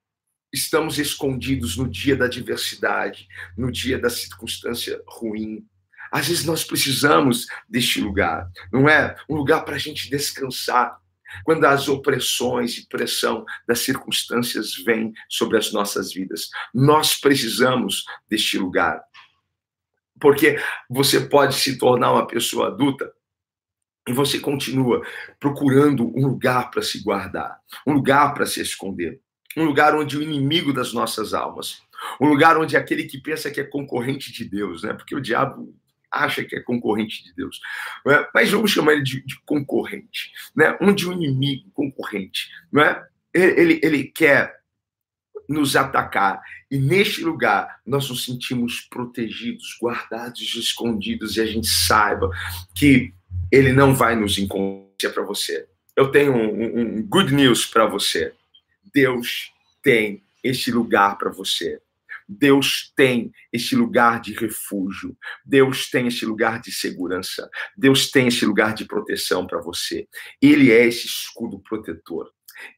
estamos 0.53 0.99
escondidos 0.99 1.77
no 1.77 1.89
dia 1.89 2.17
da 2.17 2.27
adversidade, 2.27 3.27
no 3.57 3.73
dia 3.73 3.99
da 3.99 4.11
circunstância 4.11 5.03
ruim. 5.07 5.67
Às 6.11 6.29
vezes 6.29 6.45
nós 6.45 6.63
precisamos 6.63 7.47
deste 7.67 8.01
lugar, 8.01 8.51
não 8.71 8.89
é? 8.89 9.17
Um 9.29 9.35
lugar 9.35 9.65
para 9.65 9.77
a 9.77 9.79
gente 9.79 10.11
descansar, 10.11 11.01
quando 11.45 11.65
as 11.65 11.89
opressões 11.89 12.79
e 12.79 12.89
pressão 12.89 13.45
das 13.67 13.81
circunstâncias 13.81 14.75
vêm 14.77 15.13
sobre 15.29 15.59
as 15.59 15.73
nossas 15.73 16.13
vidas. 16.13 16.49
Nós 16.75 17.19
precisamos 17.19 18.05
deste 18.29 18.59
lugar. 18.59 19.03
Porque 20.21 20.59
você 20.89 21.21
pode 21.21 21.55
se 21.55 21.79
tornar 21.79 22.13
uma 22.13 22.27
pessoa 22.27 22.69
adulta 22.69 23.13
e 24.09 24.13
você 24.13 24.39
continua 24.39 25.03
procurando 25.39 26.07
um 26.17 26.27
lugar 26.27 26.71
para 26.71 26.83
se 26.83 27.03
guardar, 27.03 27.59
um 27.87 27.93
lugar 27.93 28.35
para 28.35 28.47
se 28.47 28.61
esconder, 28.61 29.21
um 29.57 29.65
lugar 29.65 29.95
onde 29.95 30.17
o 30.17 30.23
inimigo 30.23 30.73
das 30.73 30.93
nossas 30.93 31.35
almas, 31.35 31.83
um 32.21 32.29
lugar 32.29 32.59
onde 32.59 32.77
aquele 32.77 33.05
que 33.05 33.21
pensa 33.21 33.51
que 33.51 33.61
é 33.61 33.65
concorrente 33.65 34.33
de 34.33 34.45
Deus, 34.45 34.83
né? 34.83 34.93
Porque 34.93 35.15
o 35.15 35.21
diabo 35.21 35.75
acha 36.13 36.45
que 36.45 36.55
é 36.55 36.61
concorrente 36.61 37.25
de 37.25 37.35
Deus. 37.35 37.61
É? 38.09 38.29
Mas 38.35 38.51
vamos 38.51 38.71
chamar 38.71 38.93
ele 38.93 39.03
de, 39.03 39.25
de 39.25 39.41
concorrente, 39.47 40.31
né? 40.55 40.77
onde 40.81 41.09
o 41.09 41.13
inimigo, 41.13 41.71
concorrente, 41.73 42.51
não 42.71 42.83
é? 42.83 43.05
ele, 43.35 43.81
ele 43.83 44.05
quer 44.05 44.61
nos 45.49 45.75
atacar. 45.77 46.41
E 46.71 46.79
neste 46.79 47.23
lugar 47.23 47.81
nós 47.87 48.09
nos 48.09 48.25
sentimos 48.25 48.81
protegidos, 48.81 49.77
guardados, 49.81 50.55
escondidos, 50.55 51.37
e 51.37 51.41
a 51.41 51.47
gente 51.47 51.67
saiba 51.67 52.31
que 52.75 53.13
ele 53.51 53.73
não 53.73 53.95
vai 53.95 54.15
nos 54.15 54.39
encontrar 54.39 55.11
para 55.13 55.23
você. 55.23 55.67
Eu 55.97 56.11
tenho 56.11 56.35
um, 56.35 56.81
um 56.99 57.03
good 57.03 57.35
news 57.35 57.67
para 57.67 57.87
você. 57.87 58.33
Deus 58.95 59.53
tem 59.83 60.23
este 60.43 60.71
lugar 60.71 61.19
para 61.19 61.31
você. 61.31 61.81
Deus 62.39 62.93
tem 62.97 63.31
este 63.53 63.77
lugar 63.77 64.21
de 64.21 64.33
refúgio. 64.33 65.17
Deus 65.45 65.91
tem 65.91 66.07
este 66.07 66.25
lugar 66.25 66.61
de 66.61 66.73
segurança. 66.73 67.49
Deus 67.77 68.11
tem 68.11 68.29
este 68.29 68.45
lugar 68.47 68.75
de 68.75 68.85
proteção 68.85 69.47
para 69.47 69.61
você. 69.61 70.09
Ele 70.41 70.71
é 70.71 70.87
esse 70.87 71.07
escudo 71.07 71.61
protetor. 71.61 72.31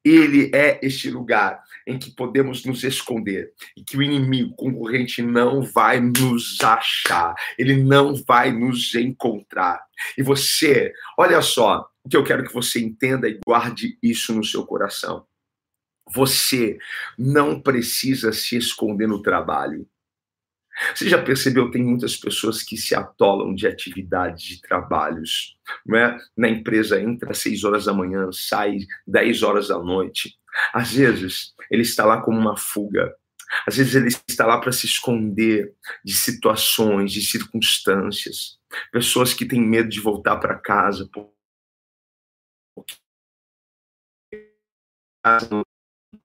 Ele 0.05 0.51
é 0.55 0.79
este 0.83 1.11
lugar 1.11 1.61
em 1.87 1.99
que 1.99 2.15
podemos 2.15 2.65
nos 2.65 2.85
esconder 2.85 3.53
e 3.77 3.83
que 3.83 3.97
o 3.97 4.03
inimigo 4.03 4.55
concorrente 4.55 5.21
não 5.21 5.61
vai 5.63 6.01
nos 6.01 6.59
achar, 6.63 7.35
ele 7.59 7.83
não 7.83 8.15
vai 8.15 8.53
nos 8.53 8.95
encontrar. 8.95 9.85
E 10.17 10.23
você, 10.23 10.93
olha 11.19 11.43
só, 11.43 11.87
o 12.05 12.09
que 12.09 12.17
eu 12.17 12.25
quero 12.25 12.45
que 12.45 12.55
você 12.55 12.81
entenda 12.81 13.29
e 13.29 13.39
guarde 13.45 13.99
isso 14.03 14.35
no 14.35 14.45
seu 14.45 14.65
coração. 14.65 15.27
Você 16.11 16.79
não 17.19 17.61
precisa 17.61 18.33
se 18.33 18.57
esconder 18.57 19.07
no 19.07 19.23
trabalho. 19.23 19.89
Você 20.95 21.09
já 21.09 21.23
percebeu, 21.23 21.71
tem 21.71 21.85
muitas 21.85 22.17
pessoas 22.17 22.63
que 22.63 22.77
se 22.77 22.95
atolam 22.95 23.55
de 23.55 23.67
atividades, 23.67 24.43
de 24.43 24.61
trabalhos, 24.61 25.57
não 25.87 25.97
é? 25.97 26.19
Na 26.37 26.49
empresa 26.49 27.01
entra 27.01 27.31
às 27.31 27.39
6 27.39 27.63
horas 27.63 27.85
da 27.85 27.93
manhã, 27.93 28.29
sai 28.33 28.79
10 29.07 29.43
horas 29.45 29.69
da 29.69 29.79
noite. 29.79 30.37
Às 30.73 30.93
vezes, 30.93 31.55
ele 31.71 31.83
está 31.83 32.05
lá 32.05 32.21
como 32.21 32.39
uma 32.39 32.57
fuga. 32.57 33.15
Às 33.67 33.77
vezes 33.77 33.95
ele 33.95 34.09
está 34.29 34.47
lá 34.47 34.61
para 34.61 34.73
se 34.73 34.87
esconder 34.87 35.73
de 36.05 36.15
situações, 36.15 37.13
de 37.13 37.23
circunstâncias. 37.23 38.59
Pessoas 38.91 39.33
que 39.33 39.47
têm 39.47 39.61
medo 39.61 39.89
de 39.89 40.01
voltar 40.01 40.37
para 40.39 40.59
casa 40.59 41.09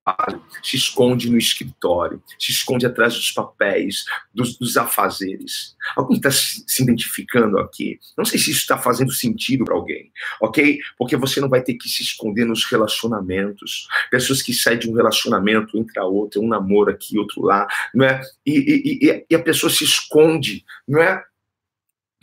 porque 0.03 0.39
se 0.63 0.77
esconde 0.77 1.29
no 1.29 1.37
escritório, 1.37 2.21
se 2.37 2.51
esconde 2.51 2.85
atrás 2.85 3.13
dos 3.13 3.31
papéis, 3.31 4.05
dos, 4.33 4.57
dos 4.57 4.77
afazeres. 4.77 5.75
Alguém 5.95 6.17
está 6.17 6.31
se, 6.31 6.63
se 6.67 6.83
identificando 6.83 7.59
aqui? 7.59 7.99
Não 8.17 8.25
sei 8.25 8.39
se 8.39 8.51
isso 8.51 8.61
está 8.61 8.77
fazendo 8.77 9.11
sentido 9.11 9.65
para 9.65 9.75
alguém, 9.75 10.11
ok? 10.41 10.79
Porque 10.97 11.15
você 11.15 11.39
não 11.39 11.49
vai 11.49 11.61
ter 11.61 11.75
que 11.75 11.89
se 11.89 12.01
esconder 12.01 12.45
nos 12.45 12.65
relacionamentos. 12.65 13.87
Pessoas 14.11 14.41
que 14.41 14.53
saem 14.53 14.79
de 14.79 14.89
um 14.89 14.95
relacionamento, 14.95 15.77
entra 15.77 16.03
outro, 16.03 16.41
um 16.41 16.47
namoro 16.47 16.91
aqui, 16.91 17.17
outro 17.17 17.41
lá, 17.41 17.67
não 17.93 18.05
é? 18.05 18.21
E, 18.45 18.51
e, 18.53 19.09
e, 19.09 19.25
e 19.29 19.35
a 19.35 19.39
pessoa 19.41 19.71
se 19.71 19.83
esconde, 19.83 20.63
não 20.87 21.01
é? 21.01 21.23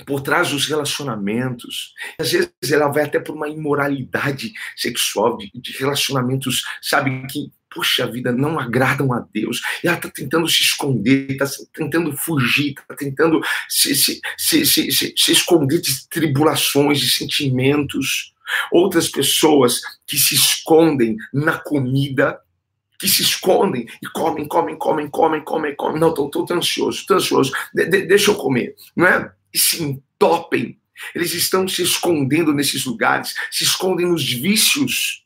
Por 0.04 0.20
trás 0.20 0.50
dos 0.50 0.66
relacionamentos. 0.66 1.94
Às 2.18 2.32
vezes 2.32 2.50
ela 2.70 2.88
vai 2.88 3.04
até 3.04 3.18
por 3.18 3.34
uma 3.34 3.48
imoralidade 3.48 4.52
sexual, 4.76 5.36
de, 5.36 5.50
de 5.54 5.72
relacionamentos, 5.78 6.64
sabe, 6.82 7.26
que, 7.28 7.50
poxa 7.74 8.06
vida, 8.06 8.32
não 8.32 8.58
agradam 8.58 9.12
a 9.12 9.24
Deus. 9.32 9.62
E 9.82 9.86
ela 9.86 9.96
está 9.96 10.10
tentando 10.10 10.48
se 10.48 10.62
esconder, 10.62 11.30
está 11.30 11.46
tentando 11.72 12.14
fugir, 12.16 12.74
está 12.78 12.94
tentando 12.94 13.40
se, 13.68 13.94
se, 13.94 14.20
se, 14.36 14.92
se, 14.92 15.32
esconder 15.32 15.80
de 15.80 16.08
tribulações, 16.08 17.00
de 17.00 17.10
sentimentos. 17.10 18.34
Outras 18.70 19.08
pessoas 19.08 19.80
que 20.06 20.16
se 20.16 20.34
escondem 20.34 21.16
na 21.32 21.58
comida, 21.58 22.38
que 22.98 23.08
se 23.08 23.22
escondem 23.22 23.86
e 24.00 24.06
comem, 24.08 24.46
comem, 24.46 24.76
comem, 24.76 25.08
comem, 25.08 25.42
comem, 25.42 25.74
comem. 25.74 26.00
Não, 26.00 26.10
estou 26.10 26.46
ansioso, 26.52 27.00
estou 27.00 27.16
ansioso, 27.16 27.52
de, 27.74 27.86
de, 27.86 28.02
deixa 28.02 28.30
eu 28.30 28.36
comer, 28.36 28.74
não 28.94 29.06
é? 29.06 29.35
E 29.52 29.58
se 29.58 29.82
entopem. 29.82 30.80
Eles 31.14 31.34
estão 31.34 31.68
se 31.68 31.82
escondendo 31.82 32.52
nesses 32.52 32.84
lugares, 32.84 33.34
se 33.50 33.64
escondem 33.64 34.06
nos 34.06 34.30
vícios. 34.30 35.24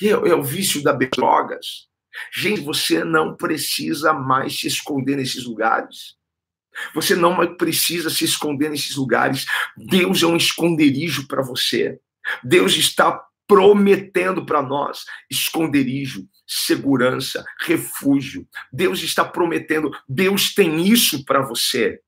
E 0.00 0.08
é, 0.08 0.12
é 0.12 0.34
o 0.34 0.42
vício 0.42 0.82
das 0.82 0.98
drogas. 1.10 1.88
Gente, 2.34 2.60
você 2.60 3.04
não 3.04 3.36
precisa 3.36 4.12
mais 4.12 4.58
se 4.58 4.66
esconder 4.66 5.16
nesses 5.16 5.44
lugares. 5.44 6.16
Você 6.94 7.14
não 7.14 7.56
precisa 7.56 8.10
se 8.10 8.24
esconder 8.24 8.70
nesses 8.70 8.96
lugares. 8.96 9.46
Deus 9.76 10.22
é 10.22 10.26
um 10.26 10.36
esconderijo 10.36 11.26
para 11.26 11.42
você. 11.42 11.98
Deus 12.42 12.76
está 12.76 13.20
prometendo 13.46 14.46
para 14.46 14.62
nós 14.62 15.04
esconderijo, 15.30 16.26
segurança, 16.46 17.44
refúgio. 17.60 18.48
Deus 18.72 19.02
está 19.02 19.24
prometendo, 19.24 19.90
Deus 20.08 20.54
tem 20.54 20.86
isso 20.86 21.24
para 21.24 21.42
você. 21.42 22.00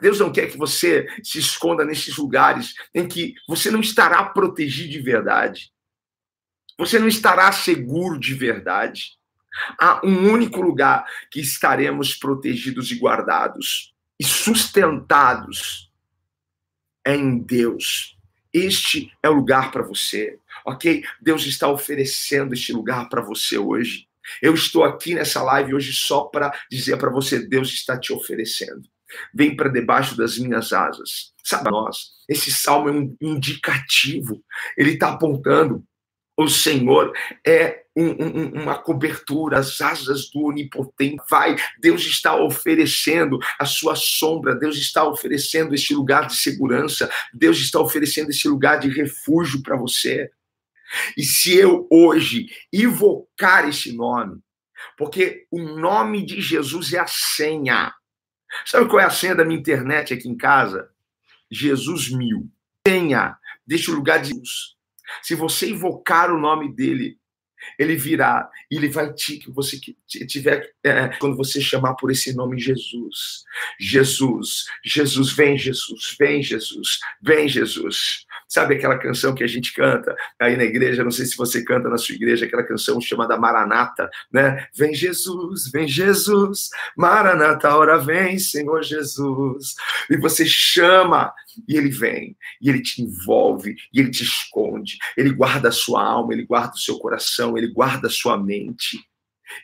Deus 0.00 0.20
não 0.20 0.32
quer 0.32 0.50
que 0.50 0.56
você 0.56 1.06
se 1.22 1.38
esconda 1.38 1.84
nesses 1.84 2.16
lugares 2.16 2.74
em 2.94 3.06
que 3.06 3.34
você 3.48 3.70
não 3.70 3.80
estará 3.80 4.24
protegido 4.24 4.90
de 4.90 5.00
verdade. 5.00 5.72
Você 6.78 6.98
não 6.98 7.08
estará 7.08 7.50
seguro 7.52 8.18
de 8.18 8.34
verdade. 8.34 9.18
Há 9.78 10.00
um 10.04 10.30
único 10.30 10.60
lugar 10.60 11.04
que 11.30 11.40
estaremos 11.40 12.14
protegidos 12.14 12.90
e 12.90 12.98
guardados 12.98 13.94
e 14.18 14.24
sustentados 14.24 15.90
é 17.04 17.14
em 17.14 17.38
Deus. 17.38 18.16
Este 18.52 19.12
é 19.22 19.28
o 19.28 19.34
lugar 19.34 19.72
para 19.72 19.82
você, 19.82 20.38
ok? 20.64 21.04
Deus 21.20 21.44
está 21.46 21.68
oferecendo 21.68 22.54
este 22.54 22.72
lugar 22.72 23.08
para 23.08 23.20
você 23.20 23.58
hoje. 23.58 24.06
Eu 24.40 24.54
estou 24.54 24.84
aqui 24.84 25.14
nessa 25.14 25.42
live 25.42 25.74
hoje 25.74 25.92
só 25.92 26.24
para 26.24 26.52
dizer 26.70 26.96
para 26.96 27.10
você: 27.10 27.40
Deus 27.40 27.72
está 27.72 27.98
te 27.98 28.12
oferecendo 28.12 28.88
vem 29.34 29.56
para 29.56 29.68
debaixo 29.68 30.16
das 30.16 30.38
minhas 30.38 30.72
asas. 30.72 31.32
Sabe 31.44 31.70
nós, 31.70 32.12
esse 32.28 32.52
salmo 32.52 32.88
é 32.88 32.92
um 32.92 33.16
indicativo. 33.20 34.42
Ele 34.76 34.92
está 34.92 35.10
apontando 35.10 35.84
o 36.36 36.48
Senhor 36.48 37.12
é 37.46 37.82
um, 37.94 38.08
um, 38.08 38.62
uma 38.62 38.78
cobertura, 38.78 39.58
as 39.58 39.80
asas 39.80 40.30
do 40.30 40.44
onipotente. 40.46 41.22
Vai, 41.28 41.56
Deus 41.78 42.04
está 42.04 42.34
oferecendo 42.34 43.38
a 43.58 43.64
sua 43.64 43.94
sombra, 43.94 44.54
Deus 44.54 44.76
está 44.76 45.04
oferecendo 45.04 45.74
esse 45.74 45.94
lugar 45.94 46.26
de 46.26 46.36
segurança, 46.36 47.10
Deus 47.32 47.58
está 47.58 47.78
oferecendo 47.80 48.30
esse 48.30 48.48
lugar 48.48 48.80
de 48.80 48.88
refúgio 48.88 49.62
para 49.62 49.76
você. 49.76 50.30
E 51.16 51.22
se 51.22 51.56
eu 51.56 51.86
hoje 51.90 52.46
invocar 52.72 53.68
esse 53.68 53.92
nome, 53.92 54.40
porque 54.96 55.46
o 55.50 55.60
nome 55.60 56.24
de 56.24 56.40
Jesus 56.40 56.92
é 56.92 56.98
a 56.98 57.06
senha, 57.06 57.92
Sabe 58.64 58.88
qual 58.88 59.00
é 59.00 59.04
a 59.04 59.10
senha 59.10 59.34
da 59.34 59.44
minha 59.44 59.58
internet 59.58 60.14
aqui 60.14 60.28
em 60.28 60.36
casa? 60.36 60.90
Jesus 61.50 62.10
mil. 62.10 62.50
Tenha, 62.84 63.36
deixa 63.66 63.90
o 63.90 63.94
lugar 63.94 64.20
de 64.20 64.34
Deus. 64.34 64.76
Se 65.22 65.34
você 65.34 65.70
invocar 65.70 66.32
o 66.32 66.38
nome 66.38 66.74
dele, 66.74 67.18
ele 67.78 67.96
virá 67.96 68.48
e 68.70 68.76
ele 68.76 68.88
vai 68.88 69.12
te 69.12 69.38
que 69.38 69.50
você 69.50 69.78
tiver 70.26 70.70
é, 70.84 71.08
quando 71.18 71.36
você 71.36 71.60
chamar 71.60 71.94
por 71.94 72.10
esse 72.10 72.34
nome 72.34 72.58
Jesus, 72.58 73.44
Jesus, 73.78 74.66
Jesus 74.84 75.32
vem 75.32 75.56
Jesus, 75.56 76.16
vem 76.18 76.42
Jesus, 76.42 76.98
vem 77.20 77.48
Jesus. 77.48 78.26
Sabe 78.48 78.74
aquela 78.74 78.98
canção 78.98 79.34
que 79.34 79.42
a 79.42 79.46
gente 79.46 79.72
canta 79.72 80.14
aí 80.38 80.56
na 80.56 80.64
igreja? 80.64 81.02
Não 81.02 81.10
sei 81.10 81.24
se 81.24 81.36
você 81.36 81.64
canta 81.64 81.88
na 81.88 81.96
sua 81.96 82.14
igreja, 82.14 82.44
aquela 82.44 82.62
canção 82.62 83.00
chamada 83.00 83.38
Maranata, 83.38 84.10
né? 84.30 84.66
Vem 84.74 84.94
Jesus, 84.94 85.70
vem 85.70 85.88
Jesus, 85.88 86.68
Maranata, 86.94 87.74
hora 87.74 87.96
vem, 87.98 88.38
Senhor 88.38 88.82
Jesus. 88.82 89.74
E 90.10 90.18
você 90.18 90.44
chama 90.44 91.32
e 91.68 91.76
ele 91.76 91.90
vem, 91.90 92.36
e 92.60 92.68
ele 92.68 92.82
te 92.82 93.02
envolve, 93.02 93.74
e 93.92 94.00
ele 94.00 94.10
te 94.10 94.22
esconde, 94.22 94.98
ele 95.16 95.30
guarda 95.30 95.68
a 95.68 95.72
sua 95.72 96.04
alma, 96.04 96.32
ele 96.32 96.44
guarda 96.44 96.74
o 96.74 96.78
seu 96.78 96.98
coração, 96.98 97.56
ele 97.56 97.68
guarda 97.68 98.08
a 98.08 98.10
sua 98.10 98.36
mente. 98.36 98.98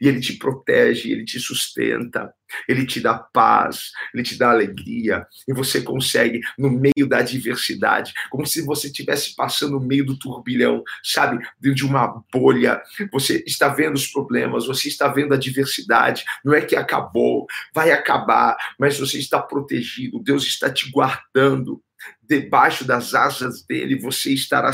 E 0.01 0.09
ele 0.09 0.21
te 0.21 0.35
protege, 0.35 1.11
ele 1.11 1.25
te 1.25 1.39
sustenta, 1.39 2.33
ele 2.69 2.87
te 2.87 3.01
dá 3.01 3.15
paz, 3.15 3.91
ele 4.15 4.23
te 4.23 4.37
dá 4.39 4.51
alegria, 4.51 5.27
e 5.47 5.53
você 5.53 5.83
consegue, 5.83 6.41
no 6.59 6.71
meio 6.71 7.09
da 7.09 7.19
adversidade, 7.19 8.13
como 8.31 8.47
se 8.47 8.63
você 8.63 8.87
estivesse 8.87 9.35
passando 9.35 9.73
no 9.73 9.81
meio 9.81 10.05
do 10.05 10.19
turbilhão, 10.19 10.83
sabe, 11.03 11.45
de 11.61 11.85
uma 11.85 12.23
bolha. 12.33 12.83
Você 13.13 13.43
está 13.47 13.69
vendo 13.69 13.95
os 13.95 14.07
problemas, 14.07 14.67
você 14.67 14.89
está 14.89 15.09
vendo 15.09 15.33
a 15.33 15.37
adversidade, 15.37 16.25
não 16.45 16.55
é 16.55 16.61
que 16.61 16.77
acabou, 16.77 17.47
vai 17.75 17.91
acabar, 17.91 18.57
mas 18.79 18.99
você 18.99 19.19
está 19.19 19.41
protegido, 19.41 20.23
Deus 20.23 20.45
está 20.47 20.71
te 20.73 20.91
guardando. 20.91 21.83
Debaixo 22.23 22.85
das 22.85 23.15
asas 23.15 23.65
dele, 23.65 23.99
você 23.99 24.33
estará 24.33 24.71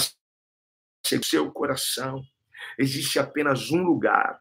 seu 1.24 1.50
coração. 1.50 2.22
Existe 2.78 3.18
apenas 3.18 3.70
um 3.70 3.82
lugar 3.82 4.38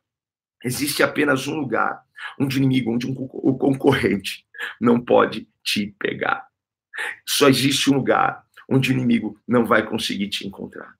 Existe 0.63 1.03
apenas 1.03 1.47
um 1.47 1.59
lugar 1.59 2.01
onde 2.39 2.57
o 2.57 2.59
inimigo, 2.59 2.91
onde 2.93 3.07
um, 3.07 3.13
o 3.17 3.57
concorrente 3.57 4.45
não 4.79 4.99
pode 4.99 5.47
te 5.63 5.95
pegar. 5.99 6.47
Só 7.27 7.49
existe 7.49 7.89
um 7.89 7.95
lugar 7.95 8.43
onde 8.69 8.91
o 8.91 8.93
inimigo 8.93 9.39
não 9.47 9.65
vai 9.65 9.85
conseguir 9.85 10.29
te 10.29 10.47
encontrar. 10.47 10.93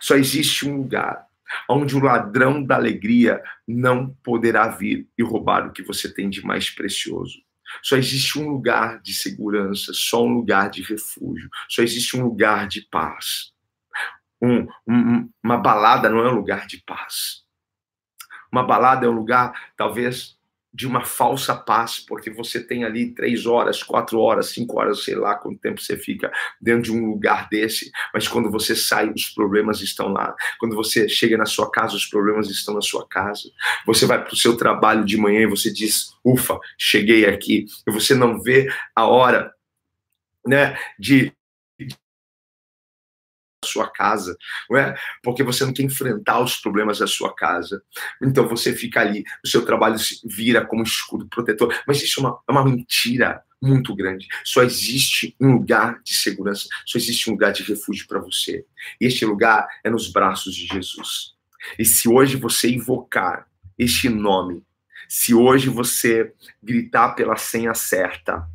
Só 0.00 0.14
existe 0.14 0.68
um 0.68 0.76
lugar 0.76 1.26
onde 1.68 1.96
o 1.96 2.00
ladrão 2.00 2.62
da 2.62 2.76
alegria 2.76 3.42
não 3.66 4.14
poderá 4.22 4.68
vir 4.68 5.08
e 5.18 5.22
roubar 5.22 5.66
o 5.66 5.72
que 5.72 5.82
você 5.82 6.12
tem 6.12 6.30
de 6.30 6.44
mais 6.44 6.70
precioso. 6.70 7.38
Só 7.82 7.96
existe 7.96 8.38
um 8.38 8.48
lugar 8.48 9.00
de 9.00 9.14
segurança, 9.14 9.92
só 9.94 10.24
um 10.24 10.32
lugar 10.32 10.70
de 10.70 10.82
refúgio, 10.82 11.48
só 11.68 11.82
existe 11.82 12.16
um 12.16 12.22
lugar 12.22 12.66
de 12.66 12.82
paz. 12.90 13.52
Um, 14.42 14.66
um, 14.86 15.30
uma 15.42 15.58
balada 15.58 16.08
não 16.08 16.20
é 16.20 16.32
um 16.32 16.34
lugar 16.34 16.66
de 16.66 16.82
paz. 16.84 17.44
Uma 18.50 18.62
balada 18.62 19.06
é 19.06 19.08
um 19.08 19.12
lugar, 19.12 19.52
talvez, 19.76 20.38
de 20.72 20.86
uma 20.86 21.04
falsa 21.04 21.54
paz, 21.54 21.98
porque 21.98 22.30
você 22.30 22.62
tem 22.62 22.84
ali 22.84 23.12
três 23.12 23.44
horas, 23.44 23.82
quatro 23.82 24.20
horas, 24.20 24.50
cinco 24.50 24.78
horas, 24.78 25.02
sei 25.02 25.16
lá 25.16 25.34
quanto 25.34 25.58
tempo 25.58 25.80
você 25.80 25.96
fica 25.96 26.30
dentro 26.60 26.82
de 26.82 26.92
um 26.92 27.10
lugar 27.10 27.48
desse, 27.48 27.90
mas 28.14 28.28
quando 28.28 28.50
você 28.50 28.76
sai, 28.76 29.10
os 29.10 29.28
problemas 29.30 29.80
estão 29.80 30.08
lá. 30.08 30.34
Quando 30.58 30.76
você 30.76 31.08
chega 31.08 31.36
na 31.36 31.46
sua 31.46 31.70
casa, 31.70 31.96
os 31.96 32.06
problemas 32.06 32.48
estão 32.48 32.74
na 32.74 32.80
sua 32.80 33.06
casa. 33.06 33.50
Você 33.84 34.06
vai 34.06 34.22
para 34.22 34.32
o 34.32 34.36
seu 34.36 34.56
trabalho 34.56 35.04
de 35.04 35.16
manhã 35.16 35.40
e 35.40 35.50
você 35.50 35.72
diz, 35.72 36.14
ufa, 36.24 36.58
cheguei 36.78 37.26
aqui. 37.26 37.66
E 37.86 37.90
você 37.90 38.14
não 38.14 38.40
vê 38.40 38.72
a 38.94 39.06
hora 39.06 39.52
né, 40.46 40.78
de 40.98 41.32
sua 43.64 43.88
casa, 43.88 44.36
não 44.68 44.78
é? 44.78 44.94
Porque 45.22 45.42
você 45.42 45.64
não 45.64 45.72
quer 45.72 45.82
enfrentar 45.82 46.40
os 46.40 46.56
problemas 46.56 46.98
da 46.98 47.06
sua 47.06 47.34
casa. 47.34 47.82
Então 48.22 48.48
você 48.48 48.74
fica 48.74 49.00
ali, 49.00 49.24
o 49.44 49.48
seu 49.48 49.64
trabalho 49.64 49.98
se 49.98 50.20
vira 50.24 50.64
como 50.64 50.82
escudo 50.82 51.28
protetor. 51.28 51.74
Mas 51.86 52.02
isso 52.02 52.20
é 52.20 52.22
uma, 52.22 52.38
é 52.48 52.52
uma 52.52 52.64
mentira 52.64 53.42
muito 53.62 53.94
grande. 53.94 54.26
Só 54.44 54.62
existe 54.62 55.36
um 55.38 55.52
lugar 55.52 56.00
de 56.02 56.14
segurança, 56.14 56.66
só 56.86 56.98
existe 56.98 57.28
um 57.28 57.34
lugar 57.34 57.52
de 57.52 57.62
refúgio 57.62 58.06
para 58.06 58.20
você. 58.20 58.64
E 59.00 59.06
este 59.06 59.24
lugar 59.24 59.66
é 59.84 59.90
nos 59.90 60.10
braços 60.10 60.54
de 60.54 60.66
Jesus. 60.66 61.34
E 61.78 61.84
se 61.84 62.08
hoje 62.08 62.36
você 62.36 62.70
invocar 62.70 63.46
este 63.78 64.08
nome, 64.08 64.64
se 65.08 65.34
hoje 65.34 65.68
você 65.68 66.32
gritar 66.62 67.10
pela 67.10 67.36
senha 67.36 67.74
certa, 67.74 68.46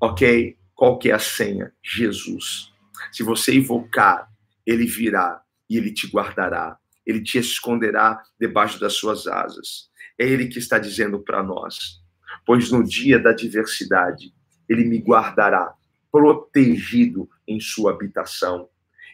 ok? 0.00 0.56
Qual 0.74 0.98
que 0.98 1.10
é 1.10 1.14
a 1.14 1.18
senha? 1.18 1.72
Jesus. 1.82 2.73
Se 3.14 3.22
você 3.22 3.54
invocar, 3.54 4.28
ele 4.66 4.86
virá 4.86 5.40
e 5.70 5.76
ele 5.76 5.92
te 5.92 6.08
guardará. 6.08 6.76
Ele 7.06 7.22
te 7.22 7.38
esconderá 7.38 8.20
debaixo 8.40 8.80
das 8.80 8.94
suas 8.94 9.28
asas. 9.28 9.88
É 10.18 10.26
ele 10.26 10.48
que 10.48 10.58
está 10.58 10.80
dizendo 10.80 11.20
para 11.20 11.40
nós. 11.40 12.02
Pois 12.44 12.72
no 12.72 12.82
dia 12.82 13.16
da 13.20 13.30
adversidade, 13.30 14.34
ele 14.68 14.84
me 14.84 14.98
guardará 14.98 15.74
protegido 16.10 17.30
em 17.46 17.60
sua 17.60 17.92
habitação, 17.92 18.68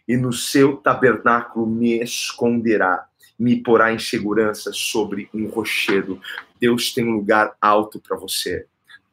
e 0.09 0.17
no 0.17 0.33
seu 0.33 0.79
tabernáculo 0.79 1.67
me 1.67 2.03
esconderá, 2.03 3.07
me 3.39 3.63
porá 3.63 3.93
em 3.93 3.99
segurança 3.99 4.73
sobre 4.73 5.29
um 5.35 5.47
rochedo. 5.47 6.19
Deus 6.59 6.95
tem 6.95 7.07
um 7.07 7.17
lugar 7.17 7.55
alto 7.61 8.01
para 8.01 8.17
você. 8.17 8.65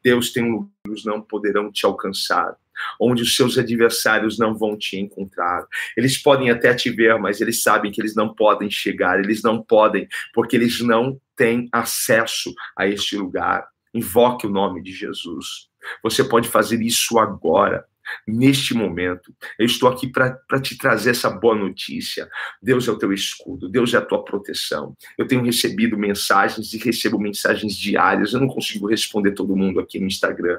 Deus 0.02 0.32
tem 0.32 0.44
um 0.44 0.52
lugar 0.52 0.70
que 0.82 1.06
não 1.06 1.20
poderão 1.20 1.70
te 1.70 1.84
alcançar 1.84 2.56
onde 3.00 3.22
os 3.22 3.36
seus 3.36 3.58
adversários 3.58 4.38
não 4.38 4.56
vão 4.56 4.76
te 4.76 4.98
encontrar. 4.98 5.66
Eles 5.96 6.16
podem 6.18 6.50
até 6.50 6.74
te 6.74 6.90
ver, 6.90 7.18
mas 7.18 7.40
eles 7.40 7.62
sabem 7.62 7.90
que 7.90 8.00
eles 8.00 8.14
não 8.14 8.34
podem 8.34 8.70
chegar, 8.70 9.18
eles 9.18 9.42
não 9.42 9.62
podem, 9.62 10.08
porque 10.32 10.56
eles 10.56 10.80
não 10.80 11.20
têm 11.36 11.68
acesso 11.72 12.52
a 12.76 12.86
este 12.86 13.16
lugar. 13.16 13.66
Invoque 13.94 14.46
o 14.46 14.50
nome 14.50 14.82
de 14.82 14.92
Jesus. 14.92 15.68
Você 16.02 16.24
pode 16.24 16.48
fazer 16.48 16.80
isso 16.82 17.18
agora 17.18 17.84
neste 18.26 18.74
momento. 18.74 19.34
Eu 19.58 19.66
estou 19.66 19.88
aqui 19.88 20.06
para 20.06 20.60
te 20.60 20.76
trazer 20.76 21.10
essa 21.10 21.30
boa 21.30 21.54
notícia. 21.54 22.28
Deus 22.62 22.88
é 22.88 22.90
o 22.90 22.98
teu 22.98 23.12
escudo, 23.12 23.68
Deus 23.68 23.94
é 23.94 23.98
a 23.98 24.04
tua 24.04 24.24
proteção. 24.24 24.96
Eu 25.16 25.26
tenho 25.26 25.44
recebido 25.44 25.96
mensagens 25.96 26.72
e 26.72 26.78
recebo 26.78 27.18
mensagens 27.18 27.76
diárias. 27.76 28.32
Eu 28.32 28.40
não 28.40 28.48
consigo 28.48 28.86
responder 28.86 29.32
todo 29.32 29.56
mundo 29.56 29.80
aqui 29.80 29.98
no 29.98 30.06
Instagram 30.06 30.58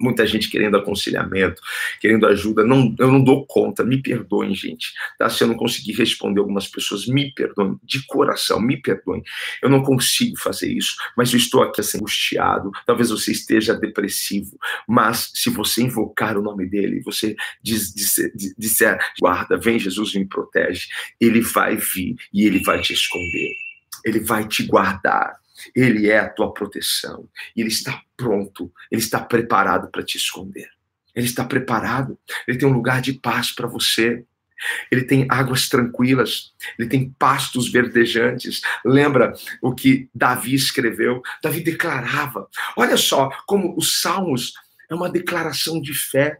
muita 0.00 0.26
gente 0.26 0.48
querendo 0.48 0.76
aconselhamento, 0.76 1.60
querendo 2.00 2.26
ajuda. 2.26 2.64
Não, 2.64 2.94
eu 2.98 3.10
não 3.10 3.22
dou 3.22 3.44
conta, 3.46 3.84
me 3.84 4.00
perdoem, 4.00 4.54
gente. 4.54 4.92
Tá? 5.18 5.28
Se 5.28 5.42
eu 5.42 5.48
não 5.48 5.56
conseguir 5.56 5.92
responder 5.92 6.40
algumas 6.40 6.68
pessoas, 6.68 7.06
me 7.06 7.32
perdoem, 7.32 7.78
de 7.82 8.06
coração, 8.06 8.60
me 8.60 8.76
perdoem. 8.76 9.22
Eu 9.62 9.68
não 9.68 9.82
consigo 9.82 10.38
fazer 10.38 10.72
isso, 10.72 10.96
mas 11.16 11.32
eu 11.32 11.38
estou 11.38 11.62
aqui 11.62 11.80
assim, 11.80 11.98
angustiado. 11.98 12.70
Talvez 12.86 13.10
você 13.10 13.32
esteja 13.32 13.74
depressivo, 13.74 14.58
mas 14.86 15.30
se 15.34 15.50
você 15.50 15.82
invocar 15.82 16.36
o 16.36 16.42
nome 16.42 16.66
dele, 16.66 17.00
você 17.00 17.34
diz, 17.62 17.92
disser, 17.92 18.32
disser 18.56 18.98
guarda, 19.20 19.56
vem 19.56 19.78
Jesus 19.78 20.14
me 20.14 20.26
protege, 20.26 20.88
ele 21.20 21.40
vai 21.40 21.76
vir 21.76 22.16
e 22.32 22.46
ele 22.46 22.62
vai 22.62 22.80
te 22.80 22.92
esconder. 22.92 23.52
Ele 24.04 24.20
vai 24.20 24.46
te 24.46 24.62
guardar 24.62 25.38
ele 25.74 26.08
é 26.08 26.18
a 26.18 26.28
tua 26.28 26.52
proteção. 26.52 27.28
Ele 27.56 27.68
está 27.68 28.02
pronto, 28.16 28.72
ele 28.90 29.00
está 29.00 29.20
preparado 29.20 29.90
para 29.90 30.02
te 30.02 30.16
esconder. 30.16 30.68
Ele 31.14 31.26
está 31.26 31.44
preparado, 31.44 32.18
ele 32.46 32.58
tem 32.58 32.68
um 32.68 32.72
lugar 32.72 33.00
de 33.00 33.12
paz 33.12 33.50
para 33.50 33.66
você. 33.66 34.24
Ele 34.90 35.04
tem 35.04 35.24
águas 35.30 35.68
tranquilas, 35.68 36.52
ele 36.76 36.88
tem 36.88 37.14
pastos 37.16 37.70
verdejantes. 37.70 38.60
Lembra 38.84 39.32
o 39.62 39.72
que 39.72 40.08
Davi 40.12 40.54
escreveu? 40.54 41.22
Davi 41.40 41.60
declarava. 41.60 42.48
Olha 42.76 42.96
só 42.96 43.30
como 43.46 43.76
os 43.76 44.00
Salmos 44.00 44.54
é 44.90 44.94
uma 44.94 45.08
declaração 45.08 45.80
de 45.80 45.94
fé 45.94 46.38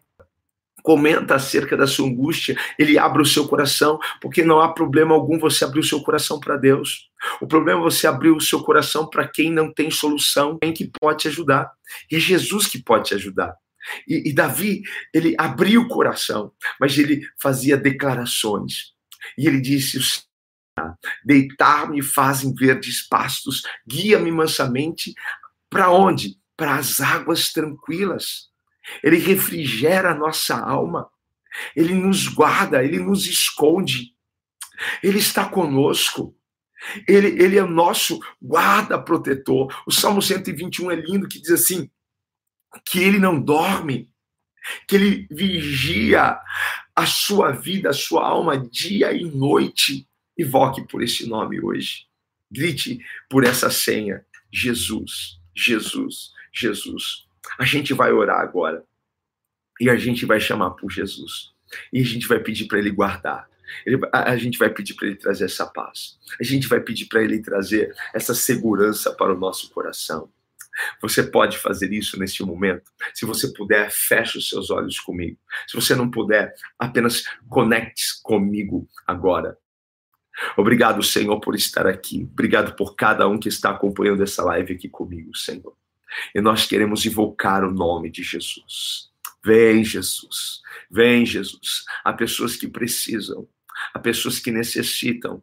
comenta 0.82 1.34
acerca 1.34 1.76
da 1.76 1.86
sua 1.86 2.08
angústia, 2.08 2.56
ele 2.78 2.98
abre 2.98 3.22
o 3.22 3.26
seu 3.26 3.46
coração, 3.46 3.98
porque 4.20 4.42
não 4.42 4.60
há 4.60 4.72
problema 4.72 5.14
algum 5.14 5.38
você 5.38 5.64
abrir 5.64 5.80
o 5.80 5.84
seu 5.84 6.00
coração 6.02 6.40
para 6.40 6.56
Deus. 6.56 7.10
O 7.40 7.46
problema 7.46 7.80
é 7.80 7.82
você 7.82 8.06
abrir 8.06 8.30
o 8.30 8.40
seu 8.40 8.62
coração 8.62 9.08
para 9.08 9.26
quem 9.26 9.52
não 9.52 9.72
tem 9.72 9.90
solução, 9.90 10.58
quem 10.60 10.72
que 10.72 10.90
pode 11.00 11.22
te 11.22 11.28
ajudar. 11.28 11.70
E 12.10 12.16
é 12.16 12.20
Jesus 12.20 12.66
que 12.66 12.82
pode 12.82 13.08
te 13.08 13.14
ajudar. 13.14 13.54
E, 14.06 14.30
e 14.30 14.34
Davi, 14.34 14.82
ele 15.12 15.34
abriu 15.38 15.82
o 15.82 15.88
coração, 15.88 16.52
mas 16.80 16.96
ele 16.98 17.22
fazia 17.40 17.76
declarações. 17.76 18.92
E 19.36 19.46
ele 19.46 19.60
disse: 19.60 19.98
Deitar-me 21.24 22.02
fazem 22.02 22.54
verdes 22.54 23.06
pastos, 23.06 23.62
guia-me 23.86 24.30
mansamente 24.30 25.14
para 25.70 25.90
onde? 25.90 26.36
Para 26.56 26.76
as 26.76 27.00
águas 27.00 27.52
tranquilas 27.52 28.48
ele 29.02 29.18
refrigera 29.18 30.12
a 30.12 30.14
nossa 30.14 30.56
alma, 30.56 31.08
ele 31.74 31.94
nos 31.94 32.28
guarda, 32.28 32.84
ele 32.84 32.98
nos 32.98 33.26
esconde, 33.26 34.14
ele 35.02 35.18
está 35.18 35.48
conosco. 35.48 36.34
Ele, 37.08 37.42
ele 37.42 37.58
é 37.58 37.62
nosso 37.64 38.20
guarda 38.40 39.02
protetor. 39.02 39.74
O 39.84 39.90
Salmo 39.90 40.22
121 40.22 40.92
é 40.92 40.94
lindo 40.94 41.26
que 41.26 41.40
diz 41.40 41.50
assim: 41.50 41.90
que 42.84 43.00
ele 43.00 43.18
não 43.18 43.40
dorme, 43.40 44.10
que 44.86 44.96
ele 44.96 45.26
vigia 45.30 46.38
a 46.94 47.06
sua 47.06 47.52
vida, 47.52 47.90
a 47.90 47.94
sua 47.94 48.26
alma, 48.26 48.58
dia 48.58 49.12
e 49.12 49.24
noite. 49.24 50.06
Invoque 50.38 50.86
por 50.86 51.02
esse 51.02 51.28
nome 51.28 51.60
hoje. 51.60 52.06
Grite 52.50 53.00
por 53.28 53.44
essa 53.44 53.70
senha: 53.70 54.24
Jesus, 54.52 55.40
Jesus, 55.54 56.32
Jesus. 56.52 57.27
A 57.58 57.64
gente 57.64 57.94
vai 57.94 58.12
orar 58.12 58.40
agora. 58.40 58.84
E 59.80 59.88
a 59.88 59.96
gente 59.96 60.26
vai 60.26 60.40
chamar 60.40 60.70
por 60.70 60.90
Jesus. 60.90 61.52
E 61.92 62.00
a 62.00 62.04
gente 62.04 62.26
vai 62.26 62.40
pedir 62.40 62.66
para 62.66 62.78
ele 62.78 62.90
guardar. 62.90 63.48
Ele, 63.84 64.00
a, 64.12 64.30
a, 64.32 64.36
gente 64.36 64.58
vai 64.58 64.70
pedir 64.70 64.94
para 64.94 65.06
ele 65.06 65.16
trazer 65.16 65.44
essa 65.44 65.66
paz. 65.66 66.18
A 66.40 66.44
gente 66.44 66.66
vai 66.66 66.80
pedir 66.80 67.06
para 67.06 67.22
ele 67.22 67.40
trazer 67.40 67.94
essa 68.14 68.34
segurança 68.34 69.12
para 69.14 69.32
o 69.32 69.38
nosso 69.38 69.70
coração. 69.70 70.30
Você 71.02 71.22
pode 71.22 71.58
fazer 71.58 71.92
isso 71.92 72.18
neste 72.18 72.42
momento. 72.42 72.90
Se 73.12 73.26
você 73.26 73.52
puder, 73.52 73.90
feche 73.90 74.38
os 74.38 74.48
seus 74.48 74.70
olhos 74.70 74.98
comigo. 74.98 75.38
Se 75.66 75.76
você 75.76 75.94
não 75.94 76.10
puder, 76.10 76.54
apenas 76.78 77.24
conecte 77.48 78.04
comigo 78.22 78.88
agora. 79.06 79.58
Obrigado, 80.56 81.02
Senhor, 81.02 81.40
por 81.40 81.56
estar 81.56 81.86
aqui. 81.86 82.28
Obrigado 82.32 82.76
por 82.76 82.94
cada 82.94 83.26
um 83.28 83.38
que 83.38 83.48
está 83.48 83.70
acompanhando 83.70 84.22
essa 84.22 84.44
live 84.44 84.74
aqui 84.74 84.88
comigo, 84.88 85.36
Senhor. 85.36 85.76
E 86.34 86.40
nós 86.40 86.66
queremos 86.66 87.04
invocar 87.06 87.64
o 87.64 87.70
nome 87.70 88.10
de 88.10 88.22
Jesus. 88.22 89.10
Vem, 89.44 89.84
Jesus. 89.84 90.60
Vem, 90.90 91.24
Jesus. 91.24 91.84
Há 92.04 92.12
pessoas 92.12 92.56
que 92.56 92.68
precisam, 92.68 93.48
há 93.94 93.98
pessoas 93.98 94.38
que 94.38 94.50
necessitam. 94.50 95.42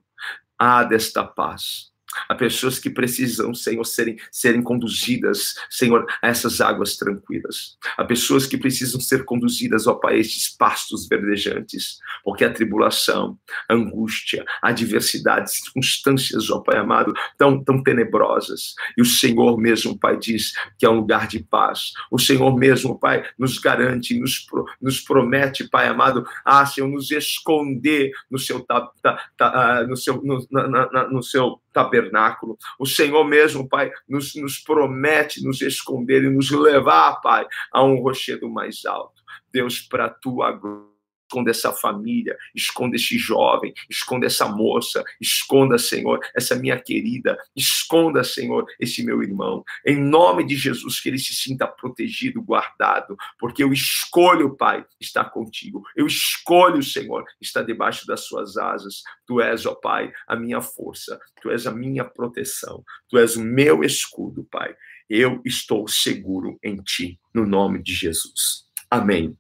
Ah, 0.58 0.84
desta 0.84 1.24
paz. 1.24 1.92
Há 2.28 2.36
pessoas 2.36 2.80
que 2.80 2.90
precisam, 2.90 3.54
Senhor, 3.54 3.84
serem, 3.84 4.18
serem 4.32 4.62
conduzidas, 4.62 5.56
Senhor, 5.70 6.06
a 6.22 6.28
essas 6.28 6.62
águas 6.62 6.96
tranquilas. 6.98 7.78
Há 7.98 8.04
pessoas 8.04 8.46
que 8.46 8.58
precisam 8.58 9.00
ser 9.00 9.26
conduzidas, 9.26 9.88
ó 9.88 9.96
Pai, 9.96 10.16
a 10.16 10.18
estes 10.18 10.50
pastos 10.56 11.08
verdejantes, 11.08 12.00
porque 12.24 12.46
a 12.46 12.52
tribulação, 12.52 13.38
a 13.70 13.74
angústia, 13.74 14.46
a 14.62 14.70
adversidade, 14.70 15.52
circunstâncias, 15.52 16.50
ó 16.50 16.60
Pai 16.60 16.78
amado, 16.78 17.14
tão, 17.38 17.64
tão 17.64 17.82
tenebrosas. 17.84 18.74
E 18.98 19.02
o 19.02 19.06
Senhor 19.06 19.58
mesmo, 19.58 19.98
Pai, 19.98 20.18
diz 20.18 20.54
que 20.78 20.86
é 20.86 20.90
um 20.90 20.98
lugar 20.98 21.28
de 21.28 21.40
paz. 21.40 21.92
O 22.12 22.20
Senhor 22.20 22.56
mesmo, 22.58 23.00
Pai, 23.00 23.24
nos 23.38 23.58
garante, 23.58 24.20
nos, 24.20 24.46
nos 24.82 25.02
promete, 25.02 25.70
Pai 25.70 25.88
amado, 25.88 26.26
ah, 26.44 26.66
Senhor, 26.66 26.88
nos 26.88 27.12
esconder 27.12 28.12
no 28.30 28.38
seu, 28.38 28.62
ta, 28.62 28.82
ta, 29.02 29.30
ta, 29.38 29.48
ah, 29.48 29.84
no 29.88 29.96
seu, 29.96 30.22
no, 30.22 30.46
na, 30.52 30.68
na, 30.68 31.10
no 31.10 31.24
seu 31.24 31.60
tabernáculo. 31.76 32.58
O 32.80 32.86
Senhor 32.86 33.26
mesmo, 33.26 33.68
Pai, 33.68 33.92
nos, 34.08 34.34
nos 34.36 34.58
promete 34.60 35.44
nos 35.44 35.62
esconder 35.62 36.24
e 36.24 36.30
nos 36.30 36.50
levar, 36.50 37.20
Pai, 37.22 37.46
a 37.70 37.84
um 37.84 38.02
rochedo 38.02 38.50
mais 38.50 38.86
alto. 38.86 39.22
Deus, 39.52 39.82
para 39.82 40.06
a 40.06 40.10
tua 40.10 40.54
glória 40.54 40.95
esconda 41.36 41.52
essa 41.52 41.74
família, 41.74 42.38
esconda 42.54 42.96
esse 42.96 43.18
jovem, 43.18 43.74
esconda 43.90 44.26
essa 44.26 44.48
moça, 44.48 45.04
esconda, 45.20 45.78
Senhor, 45.78 46.20
essa 46.34 46.56
minha 46.56 46.80
querida, 46.80 47.38
esconda, 47.56 48.24
Senhor, 48.24 48.66
esse 48.80 49.04
meu 49.04 49.22
irmão. 49.22 49.64
Em 49.86 49.98
nome 49.98 50.46
de 50.46 50.56
Jesus, 50.56 51.00
que 51.00 51.10
ele 51.10 51.20
se 51.20 51.34
sinta 51.34 51.68
protegido, 51.68 52.42
guardado, 52.42 53.18
porque 53.38 53.64
eu 53.64 53.74
escolho, 53.74 54.56
Pai, 54.56 54.86
estar 55.00 55.26
contigo. 55.26 55.84
Eu 55.96 56.08
escolho, 56.08 56.82
Senhor, 56.82 57.26
estar 57.42 57.64
debaixo 57.64 58.08
das 58.08 58.22
suas 58.22 58.56
asas. 58.58 59.04
Tu 59.28 59.42
és, 59.42 59.66
ó 59.66 59.76
Pai, 59.76 60.12
a 60.28 60.36
minha 60.36 60.62
força, 60.62 61.20
tu 61.42 61.50
és 61.50 61.68
a 61.68 61.72
minha 61.72 62.06
proteção, 62.06 62.84
tu 63.10 63.18
és 63.18 63.36
o 63.36 63.44
meu 63.44 63.84
escudo, 63.84 64.48
Pai. 64.50 64.74
Eu 65.10 65.42
estou 65.46 65.88
seguro 65.88 66.58
em 66.64 66.78
ti, 66.78 67.20
no 67.34 67.46
nome 67.46 67.84
de 67.84 67.94
Jesus. 67.94 68.66
Amém. 68.90 69.38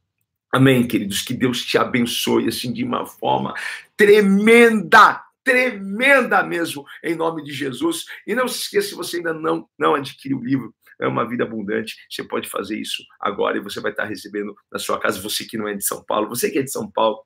Amém, 0.55 0.87
queridos. 0.87 1.21
Que 1.21 1.33
Deus 1.33 1.65
te 1.65 1.77
abençoe 1.77 2.47
assim 2.47 2.71
de 2.71 2.81
uma 2.81 3.05
forma 3.05 3.53
tremenda, 3.97 5.21
tremenda 5.43 6.41
mesmo, 6.43 6.85
em 7.03 7.13
nome 7.13 7.43
de 7.43 7.51
Jesus. 7.51 8.05
E 8.25 8.33
não 8.33 8.47
se 8.47 8.61
esqueça, 8.61 8.87
se 8.87 8.95
você 8.95 9.17
ainda 9.17 9.33
não, 9.33 9.67
não 9.77 9.95
adquiriu 9.95 10.37
o 10.37 10.45
livro, 10.45 10.73
é 10.97 11.05
uma 11.09 11.27
vida 11.27 11.43
abundante. 11.43 11.97
Você 12.09 12.23
pode 12.23 12.47
fazer 12.47 12.79
isso 12.79 13.03
agora 13.19 13.57
e 13.57 13.59
você 13.59 13.81
vai 13.81 13.91
estar 13.91 14.05
recebendo 14.05 14.55
na 14.71 14.79
sua 14.79 14.97
casa. 14.97 15.21
Você 15.21 15.43
que 15.43 15.57
não 15.57 15.67
é 15.67 15.73
de 15.73 15.83
São 15.83 16.01
Paulo, 16.05 16.29
você 16.29 16.49
que 16.49 16.59
é 16.59 16.63
de 16.63 16.71
São 16.71 16.89
Paulo, 16.89 17.19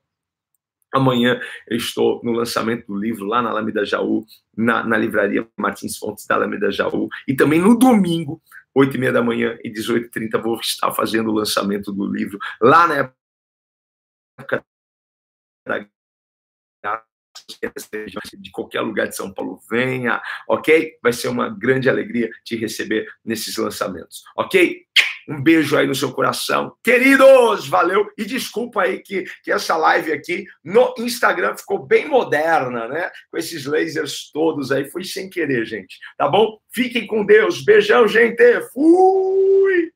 Amanhã 0.91 1.39
eu 1.67 1.77
estou 1.77 2.19
no 2.23 2.31
lançamento 2.31 2.87
do 2.87 2.95
livro 2.95 3.23
lá 3.27 3.43
na 3.43 3.51
Alameda 3.51 3.85
Jaú, 3.85 4.25
na, 4.57 4.83
na 4.83 4.97
livraria 4.97 5.47
Martins 5.55 5.95
Fontes 5.95 6.25
da 6.25 6.33
Alameda 6.33 6.71
Jaú. 6.71 7.07
E 7.27 7.35
também 7.35 7.61
no 7.61 7.77
domingo, 7.77 8.41
8 8.73 8.95
e 8.95 8.99
meia 8.99 9.11
da 9.11 9.21
manhã 9.21 9.55
e 9.63 9.71
18h30, 9.71 10.41
vou 10.41 10.59
estar 10.59 10.91
fazendo 10.91 11.29
o 11.29 11.33
lançamento 11.33 11.91
do 11.91 12.11
livro 12.11 12.39
lá 12.59 12.87
na 12.87 12.95
da 16.82 17.04
de 18.38 18.52
qualquer 18.52 18.82
lugar 18.82 19.08
de 19.08 19.15
São 19.15 19.34
Paulo, 19.34 19.60
venha, 19.69 20.21
ok? 20.47 20.97
Vai 21.02 21.13
ser 21.13 21.28
uma 21.28 21.49
grande 21.49 21.89
alegria 21.89 22.30
te 22.43 22.56
receber 22.56 23.08
nesses 23.23 23.58
lançamentos, 23.58 24.23
ok? 24.36 24.86
Um 25.28 25.41
beijo 25.43 25.78
aí 25.78 25.86
no 25.86 25.93
seu 25.93 26.12
coração. 26.12 26.75
Queridos, 26.84 27.67
valeu. 27.67 28.10
E 28.17 28.25
desculpa 28.25 28.82
aí 28.82 28.99
que, 28.99 29.25
que 29.43 29.52
essa 29.52 29.78
live 29.78 30.12
aqui 30.12 30.45
no 30.63 30.95
Instagram 30.97 31.56
ficou 31.56 31.86
bem 31.86 32.08
moderna, 32.08 32.88
né? 32.88 33.12
Com 33.30 33.38
esses 33.38 33.65
lasers 33.65 34.32
todos 34.32 34.71
aí. 34.71 34.89
Foi 34.89 35.04
sem 35.04 35.30
querer, 35.30 35.65
gente. 35.65 35.99
Tá 36.17 36.28
bom? 36.28 36.60
Fiquem 36.73 37.06
com 37.06 37.23
Deus. 37.23 37.63
Beijão, 37.63 38.08
gente. 38.08 38.43
Fui! 38.73 39.91